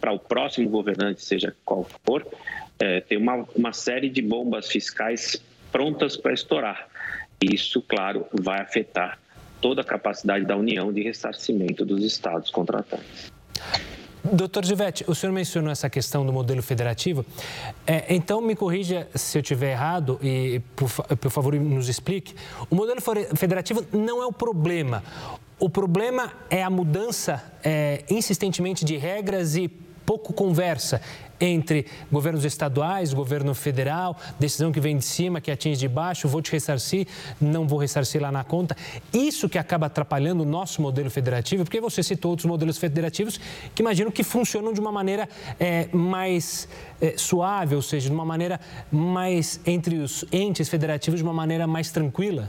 para 0.02 0.12
o 0.12 0.18
próximo 0.18 0.68
governante, 0.68 1.22
seja 1.22 1.54
qual 1.64 1.86
for, 2.04 2.26
é, 2.80 3.00
tem 3.00 3.16
uma, 3.16 3.46
uma 3.54 3.72
série 3.72 4.10
de 4.10 4.20
bombas 4.20 4.66
fiscais 4.66 5.40
prontas 5.70 6.16
para 6.16 6.32
estourar. 6.32 6.88
Isso, 7.40 7.80
claro, 7.80 8.26
vai 8.32 8.60
afetar 8.60 9.16
toda 9.60 9.82
a 9.82 9.84
capacidade 9.84 10.44
da 10.44 10.56
União 10.56 10.92
de 10.92 11.02
ressarcimento 11.02 11.84
dos 11.84 12.02
estados 12.02 12.50
contratantes. 12.50 13.30
Doutor 14.24 14.64
Givete, 14.64 15.04
o 15.06 15.14
senhor 15.14 15.32
mencionou 15.32 15.70
essa 15.70 15.88
questão 15.88 16.26
do 16.26 16.32
modelo 16.32 16.62
federativo. 16.62 17.24
É, 17.86 18.12
então, 18.12 18.40
me 18.40 18.56
corrija 18.56 19.08
se 19.14 19.38
eu 19.38 19.42
estiver 19.42 19.70
errado 19.70 20.18
e, 20.20 20.60
por, 20.74 20.90
por, 21.16 21.30
favor, 21.30 21.54
nos 21.54 21.88
explique. 21.88 22.34
O 22.68 22.74
modelo 22.74 23.00
federativo 23.36 23.84
não 23.92 24.20
é 24.20 24.26
o 24.26 24.32
problema. 24.32 25.02
O 25.60 25.70
problema 25.70 26.32
é 26.50 26.62
a 26.62 26.70
mudança 26.70 27.42
é, 27.62 28.04
insistentemente 28.10 28.84
de 28.84 28.96
regras 28.96 29.54
e 29.54 29.70
pouco 30.04 30.32
conversa 30.32 31.00
entre 31.42 31.86
governos 32.10 32.44
estaduais, 32.44 33.12
governo 33.12 33.54
federal, 33.54 34.16
decisão 34.38 34.70
que 34.70 34.80
vem 34.80 34.96
de 34.96 35.04
cima, 35.04 35.40
que 35.40 35.50
atinge 35.50 35.80
de 35.80 35.88
baixo, 35.88 36.28
vou 36.28 36.40
te 36.40 36.52
ressarcir, 36.52 37.06
não 37.40 37.66
vou 37.66 37.78
ressarcir 37.78 38.22
lá 38.22 38.30
na 38.30 38.44
conta. 38.44 38.76
Isso 39.12 39.48
que 39.48 39.58
acaba 39.58 39.86
atrapalhando 39.86 40.42
o 40.42 40.46
nosso 40.46 40.80
modelo 40.80 41.10
federativo, 41.10 41.64
porque 41.64 41.80
você 41.80 42.02
citou 42.02 42.30
outros 42.30 42.46
modelos 42.46 42.78
federativos 42.78 43.40
que 43.74 43.82
imagino 43.82 44.12
que 44.12 44.22
funcionam 44.22 44.72
de 44.72 44.80
uma 44.80 44.92
maneira 44.92 45.28
é, 45.58 45.88
mais 45.92 46.68
é, 47.00 47.16
suave, 47.16 47.74
ou 47.74 47.82
seja, 47.82 48.08
de 48.08 48.14
uma 48.14 48.24
maneira 48.24 48.60
mais 48.90 49.60
entre 49.66 49.96
os 49.96 50.24
entes 50.30 50.68
federativos, 50.68 51.18
de 51.18 51.24
uma 51.24 51.34
maneira 51.34 51.66
mais 51.66 51.90
tranquila. 51.90 52.48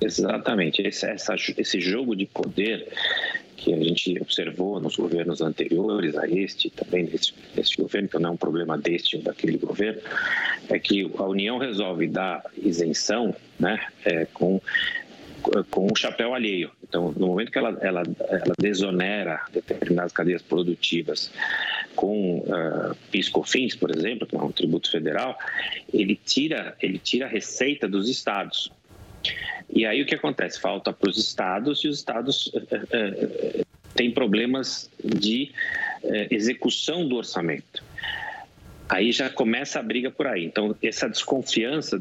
Exatamente. 0.00 0.82
Esse, 0.82 1.06
essa, 1.06 1.34
esse 1.34 1.80
jogo 1.80 2.16
de 2.16 2.26
poder 2.26 2.88
que 3.56 3.72
a 3.72 3.78
gente 3.78 4.18
observou 4.20 4.80
nos 4.80 4.96
governos 4.96 5.40
anteriores 5.40 6.16
a 6.16 6.26
este, 6.28 6.70
também 6.70 7.04
neste, 7.04 7.34
neste 7.54 7.76
governo, 7.80 8.08
então 8.08 8.20
não 8.20 8.30
é 8.30 8.32
um 8.32 8.36
problema 8.36 8.76
deste 8.78 9.16
ou 9.16 9.22
daquele 9.22 9.58
governo, 9.58 10.00
é 10.68 10.78
que 10.78 11.10
a 11.16 11.24
União 11.24 11.58
resolve 11.58 12.06
dar 12.06 12.42
isenção 12.56 13.34
né, 13.58 13.80
é, 14.04 14.26
com 14.26 14.60
com 15.70 15.86
um 15.90 15.96
chapéu 15.96 16.34
alheio. 16.34 16.70
Então, 16.84 17.12
no 17.16 17.26
momento 17.26 17.50
que 17.50 17.58
ela, 17.58 17.76
ela, 17.80 18.02
ela 18.28 18.54
desonera 18.58 19.40
determinadas 19.52 20.12
cadeias 20.12 20.42
produtivas 20.42 21.32
com 21.96 22.38
uh, 22.38 22.94
PIS/COFINS, 23.10 23.74
por 23.76 23.90
exemplo, 23.90 24.26
que 24.26 24.36
é 24.36 24.38
um 24.38 24.52
tributo 24.52 24.90
federal, 24.90 25.36
ele 25.92 26.14
tira 26.14 26.76
ele 26.80 26.98
tira 26.98 27.26
a 27.26 27.28
receita 27.28 27.88
dos 27.88 28.08
estados. 28.08 28.70
E 29.72 29.86
aí 29.86 30.02
o 30.02 30.06
que 30.06 30.14
acontece? 30.14 30.60
Falta 30.60 30.92
para 30.92 31.08
os 31.08 31.18
estados 31.18 31.82
e 31.84 31.88
os 31.88 31.98
estados 31.98 32.52
é, 32.92 33.64
têm 33.94 34.10
problemas 34.10 34.90
de 35.02 35.50
execução 36.30 37.06
do 37.06 37.16
orçamento. 37.16 37.82
Aí 38.92 39.10
já 39.10 39.30
começa 39.30 39.78
a 39.78 39.82
briga 39.82 40.10
por 40.10 40.26
aí. 40.26 40.44
Então, 40.44 40.76
essa 40.82 41.08
desconfiança, 41.08 41.98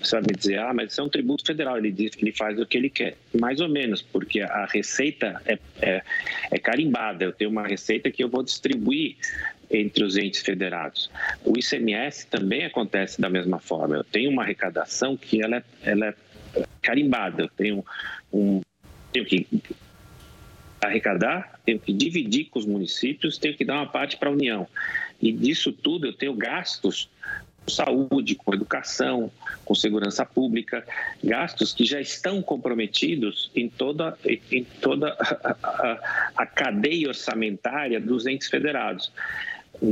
você 0.00 0.12
vai 0.12 0.20
me 0.20 0.36
dizer, 0.36 0.60
ah, 0.60 0.72
mas 0.72 0.92
isso 0.92 1.00
é 1.00 1.04
um 1.04 1.08
tributo 1.08 1.44
federal, 1.44 1.76
ele 1.76 1.90
diz 1.90 2.14
que 2.14 2.22
ele 2.22 2.30
faz 2.30 2.60
o 2.60 2.64
que 2.64 2.78
ele 2.78 2.88
quer. 2.88 3.16
Mais 3.40 3.60
ou 3.60 3.68
menos, 3.68 4.02
porque 4.02 4.40
a 4.40 4.64
receita 4.66 5.42
é, 5.44 5.58
é, 5.82 6.02
é 6.52 6.58
carimbada. 6.60 7.24
Eu 7.24 7.32
tenho 7.32 7.50
uma 7.50 7.66
receita 7.66 8.08
que 8.08 8.22
eu 8.22 8.28
vou 8.28 8.44
distribuir 8.44 9.16
entre 9.68 10.04
os 10.04 10.16
entes 10.16 10.40
federados. 10.40 11.10
O 11.44 11.58
ICMS 11.58 12.28
também 12.28 12.64
acontece 12.64 13.20
da 13.20 13.28
mesma 13.28 13.58
forma. 13.58 13.96
Eu 13.96 14.04
tenho 14.04 14.30
uma 14.30 14.44
arrecadação 14.44 15.16
que 15.16 15.42
ela 15.42 15.56
é, 15.56 15.62
ela 15.82 16.06
é 16.06 16.14
carimbada. 16.82 17.42
Eu 17.42 17.48
tenho, 17.48 17.84
um, 18.32 18.60
tenho 19.12 19.26
que 19.26 19.46
arrecadar, 20.80 21.58
tenho 21.64 21.78
que 21.78 21.92
dividir 21.92 22.46
com 22.46 22.58
os 22.58 22.66
municípios, 22.66 23.38
tenho 23.38 23.56
que 23.56 23.64
dar 23.64 23.74
uma 23.74 23.86
parte 23.86 24.16
para 24.16 24.28
a 24.28 24.32
União. 24.32 24.66
E 25.20 25.32
disso 25.32 25.72
tudo 25.72 26.06
eu 26.06 26.12
tenho 26.12 26.34
gastos 26.34 27.08
saúde, 27.68 28.34
com 28.34 28.54
educação, 28.54 29.30
com 29.64 29.74
segurança 29.74 30.24
pública, 30.24 30.84
gastos 31.22 31.72
que 31.72 31.84
já 31.84 32.00
estão 32.00 32.42
comprometidos 32.42 33.50
em 33.54 33.68
toda, 33.68 34.16
em 34.50 34.64
toda 34.80 35.16
a, 35.20 35.56
a, 35.62 36.32
a 36.36 36.46
cadeia 36.46 37.08
orçamentária 37.08 38.00
dos 38.00 38.26
entes 38.26 38.48
federados. 38.48 39.12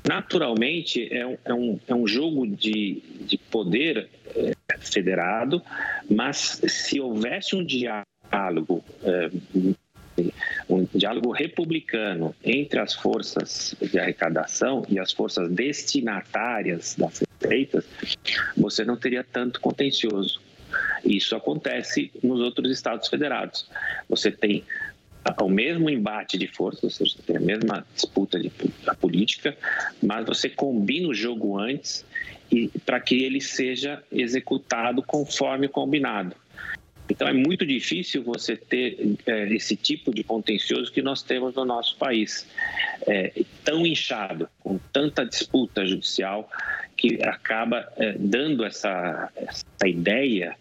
Naturalmente, 0.09 1.07
é 1.12 1.27
um, 1.27 1.38
é 1.45 1.55
um, 1.55 1.81
é 1.87 1.95
um 1.95 2.07
jogo 2.07 2.47
de, 2.47 3.03
de 3.21 3.38
poder 3.38 4.09
é, 4.35 4.56
federado, 4.81 5.62
mas 6.11 6.61
se 6.67 7.01
houvesse 7.01 7.55
um 7.55 7.65
diálogo 7.65 8.85
é, 9.03 9.31
um 10.69 10.87
diálogo 10.95 11.31
republicano 11.31 12.35
entre 12.43 12.81
as 12.81 12.95
forças 12.95 13.75
de 13.81 13.99
arrecadação 13.99 14.85
e 14.89 14.99
as 14.99 15.12
forças 15.12 15.51
destinatárias 15.51 16.95
das 16.97 17.23
receitas, 17.41 17.85
você 18.57 18.85
não 18.85 18.97
teria 18.97 19.25
tanto 19.25 19.61
contencioso. 19.61 20.41
Isso 21.05 21.37
acontece 21.37 22.11
nos 22.23 22.41
outros 22.41 22.71
estados 22.71 23.09
federados. 23.09 23.69
Você 24.09 24.31
tem 24.31 24.65
o 25.41 25.49
mesmo 25.49 25.91
embate 25.91 26.39
de 26.39 26.47
forças, 26.47 26.95
seja, 26.95 27.17
tem 27.27 27.37
a 27.37 27.41
mesma 27.41 27.87
disputa 27.95 28.39
de, 28.39 28.51
da 28.85 28.95
política, 28.95 29.57
mas 30.03 30.25
você 30.25 30.49
combina 30.49 31.09
o 31.09 31.15
jogo 31.15 31.59
antes 31.59 32.05
e 32.51 32.69
para 32.85 33.01
que 33.01 33.23
ele 33.23 33.41
seja 33.41 34.03
executado 34.11 35.03
conforme 35.03 35.69
combinado. 35.69 36.35
Então 37.09 37.29
é 37.29 37.33
muito 37.33 37.65
difícil 37.65 38.23
você 38.23 38.57
ter 38.57 39.17
é, 39.27 39.55
esse 39.55 39.77
tipo 39.77 40.13
de 40.13 40.25
contencioso 40.25 40.91
que 40.91 41.01
nós 41.01 41.23
temos 41.23 41.55
no 41.55 41.65
nosso 41.65 41.97
país, 41.97 42.47
é, 43.07 43.33
tão 43.65 43.87
inchado, 43.87 44.49
com 44.61 44.79
tanta 44.93 45.25
disputa 45.25 45.87
judicial, 45.87 46.51
que 46.97 47.23
acaba 47.23 47.89
é, 47.97 48.13
dando 48.19 48.65
essa, 48.65 49.31
essa 49.37 49.89
ideia 49.89 50.57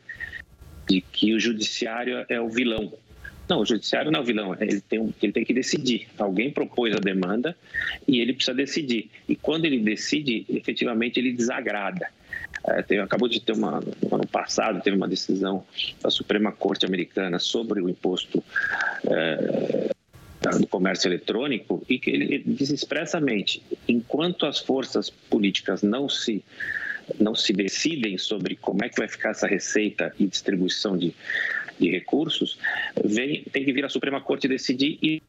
de 0.87 1.01
que 1.01 1.33
o 1.33 1.39
judiciário 1.39 2.25
é 2.29 2.39
o 2.39 2.49
vilão. 2.49 2.93
Não, 3.47 3.59
o 3.59 3.65
judiciário 3.65 4.11
não 4.11 4.19
é 4.19 4.23
o 4.23 4.25
vilão, 4.25 4.55
ele 4.59 4.81
tem, 4.81 5.13
ele 5.21 5.31
tem 5.31 5.45
que 5.45 5.53
decidir. 5.53 6.07
Alguém 6.17 6.51
propôs 6.51 6.95
a 6.95 6.99
demanda 6.99 7.55
e 8.07 8.19
ele 8.19 8.33
precisa 8.33 8.55
decidir. 8.55 9.09
E 9.29 9.35
quando 9.35 9.65
ele 9.65 9.79
decide, 9.79 10.45
efetivamente 10.49 11.19
ele 11.19 11.31
desagrada. 11.31 12.09
É, 12.67 12.99
acabou 12.99 13.29
de 13.29 13.39
ter 13.39 13.51
uma, 13.51 13.79
no 13.79 14.15
ano 14.15 14.27
passado, 14.27 14.81
teve 14.81 14.97
uma 14.97 15.07
decisão 15.07 15.63
da 16.01 16.09
Suprema 16.09 16.51
Corte 16.51 16.85
Americana 16.85 17.37
sobre 17.37 17.79
o 17.79 17.87
imposto 17.87 18.43
é, 19.07 19.89
do 20.59 20.67
comércio 20.67 21.07
eletrônico 21.07 21.83
e 21.87 21.99
que 21.99 22.09
ele 22.09 22.43
diz 22.45 22.71
expressamente, 22.71 23.61
enquanto 23.87 24.45
as 24.47 24.59
forças 24.59 25.09
políticas 25.09 25.83
não 25.83 26.09
se 26.09 26.43
não 27.19 27.35
se 27.35 27.53
decidem 27.53 28.17
sobre 28.17 28.55
como 28.55 28.83
é 28.83 28.89
que 28.89 28.97
vai 28.97 29.07
ficar 29.07 29.29
essa 29.29 29.45
receita 29.45 30.11
e 30.19 30.25
distribuição 30.25 30.97
de, 30.97 31.13
de 31.79 31.89
recursos, 31.89 32.59
vem, 33.03 33.43
tem 33.43 33.63
que 33.63 33.73
vir 33.73 33.85
a 33.85 33.89
Suprema 33.89 34.21
Corte 34.21 34.47
decidir 34.47 34.97
e 35.01 35.21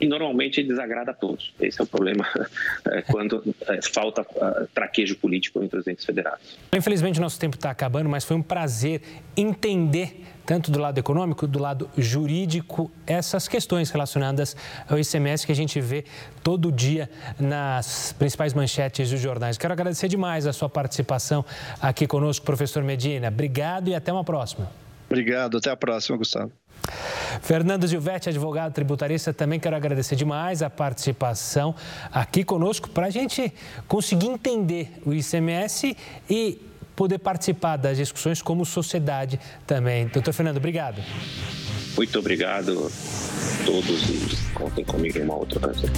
e 0.00 0.06
normalmente 0.06 0.62
desagrada 0.62 1.10
a 1.10 1.14
todos. 1.14 1.52
Esse 1.60 1.80
é 1.80 1.84
o 1.84 1.86
problema 1.86 2.26
é, 2.86 3.02
quando 3.02 3.42
é, 3.66 3.80
falta 3.82 4.22
é, 4.22 4.66
traquejo 4.72 5.16
político 5.16 5.62
entre 5.62 5.78
os 5.78 5.86
entes 5.86 6.04
federados. 6.04 6.56
Infelizmente, 6.72 7.20
nosso 7.20 7.38
tempo 7.38 7.56
está 7.56 7.70
acabando, 7.70 8.08
mas 8.08 8.24
foi 8.24 8.36
um 8.36 8.42
prazer 8.42 9.02
entender, 9.36 10.24
tanto 10.46 10.70
do 10.70 10.78
lado 10.78 10.98
econômico, 10.98 11.46
do 11.46 11.58
lado 11.58 11.90
jurídico, 11.96 12.90
essas 13.06 13.48
questões 13.48 13.90
relacionadas 13.90 14.56
ao 14.88 14.98
ICMS 14.98 15.44
que 15.44 15.52
a 15.52 15.56
gente 15.56 15.80
vê 15.80 16.04
todo 16.42 16.70
dia 16.70 17.10
nas 17.38 18.14
principais 18.18 18.54
manchetes 18.54 19.10
dos 19.10 19.20
jornais. 19.20 19.58
Quero 19.58 19.72
agradecer 19.72 20.08
demais 20.08 20.46
a 20.46 20.52
sua 20.52 20.68
participação 20.68 21.44
aqui 21.80 22.06
conosco, 22.06 22.46
professor 22.46 22.82
Medina. 22.84 23.28
Obrigado 23.28 23.88
e 23.88 23.94
até 23.94 24.12
uma 24.12 24.24
próxima. 24.24 24.87
Obrigado, 25.08 25.56
até 25.56 25.70
a 25.70 25.76
próxima, 25.76 26.16
Gustavo. 26.18 26.52
Fernando 27.42 27.86
Gilvetti, 27.86 28.28
advogado 28.28 28.72
tributarista, 28.72 29.32
também 29.32 29.58
quero 29.58 29.76
agradecer 29.76 30.16
demais 30.16 30.62
a 30.62 30.70
participação 30.70 31.74
aqui 32.12 32.44
conosco 32.44 32.88
para 32.90 33.06
a 33.06 33.10
gente 33.10 33.52
conseguir 33.86 34.26
entender 34.26 34.92
o 35.04 35.12
ICMS 35.12 35.96
e 36.28 36.60
poder 36.94 37.18
participar 37.18 37.76
das 37.76 37.96
discussões 37.96 38.42
como 38.42 38.64
sociedade 38.66 39.38
também. 39.66 40.08
Doutor 40.08 40.32
Fernando, 40.32 40.56
obrigado. 40.56 41.02
Muito 41.96 42.18
obrigado 42.18 42.72
a 42.72 43.64
todos 43.64 44.08
e 44.10 44.52
contem 44.54 44.84
comigo 44.84 45.18
em 45.18 45.22
uma 45.22 45.36
outra 45.36 45.58
ocasião. 45.58 45.92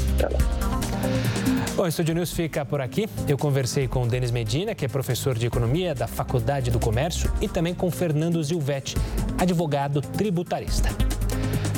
Bom, 1.80 1.86
o 1.86 1.88
Estúdio 1.88 2.14
News 2.14 2.30
fica 2.30 2.62
por 2.62 2.78
aqui. 2.82 3.08
Eu 3.26 3.38
conversei 3.38 3.88
com 3.88 4.02
o 4.02 4.06
Denis 4.06 4.30
Medina, 4.30 4.74
que 4.74 4.84
é 4.84 4.88
professor 4.88 5.34
de 5.38 5.46
Economia 5.46 5.94
da 5.94 6.06
Faculdade 6.06 6.70
do 6.70 6.78
Comércio, 6.78 7.32
e 7.40 7.48
também 7.48 7.74
com 7.74 7.90
Fernando 7.90 8.44
Zilvetti, 8.44 8.98
advogado 9.38 10.02
tributarista. 10.02 10.90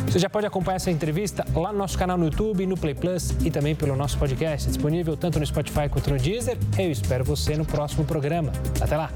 Você 0.09 0.19
já 0.19 0.29
pode 0.29 0.45
acompanhar 0.45 0.75
essa 0.75 0.91
entrevista 0.91 1.47
lá 1.55 1.71
no 1.71 1.79
nosso 1.79 1.97
canal 1.97 2.19
no 2.19 2.25
YouTube, 2.25 2.67
no 2.67 2.77
Play 2.77 2.97
Plus 2.97 3.31
e 3.45 3.51
também 3.53 3.77
pelo 3.77 3.95
nosso 3.95 4.19
podcast, 4.19 4.67
disponível 4.67 5.17
tanto 5.17 5.39
no 5.39 5.47
Spotify 5.47 5.89
quanto 5.89 6.11
no 6.11 6.19
Deezer. 6.19 6.59
Eu 6.77 6.91
espero 6.91 7.25
você 7.25 7.57
no 7.57 7.65
próximo 7.65 8.05
programa. 8.05 8.51
Até 8.81 8.97
lá! 8.97 9.09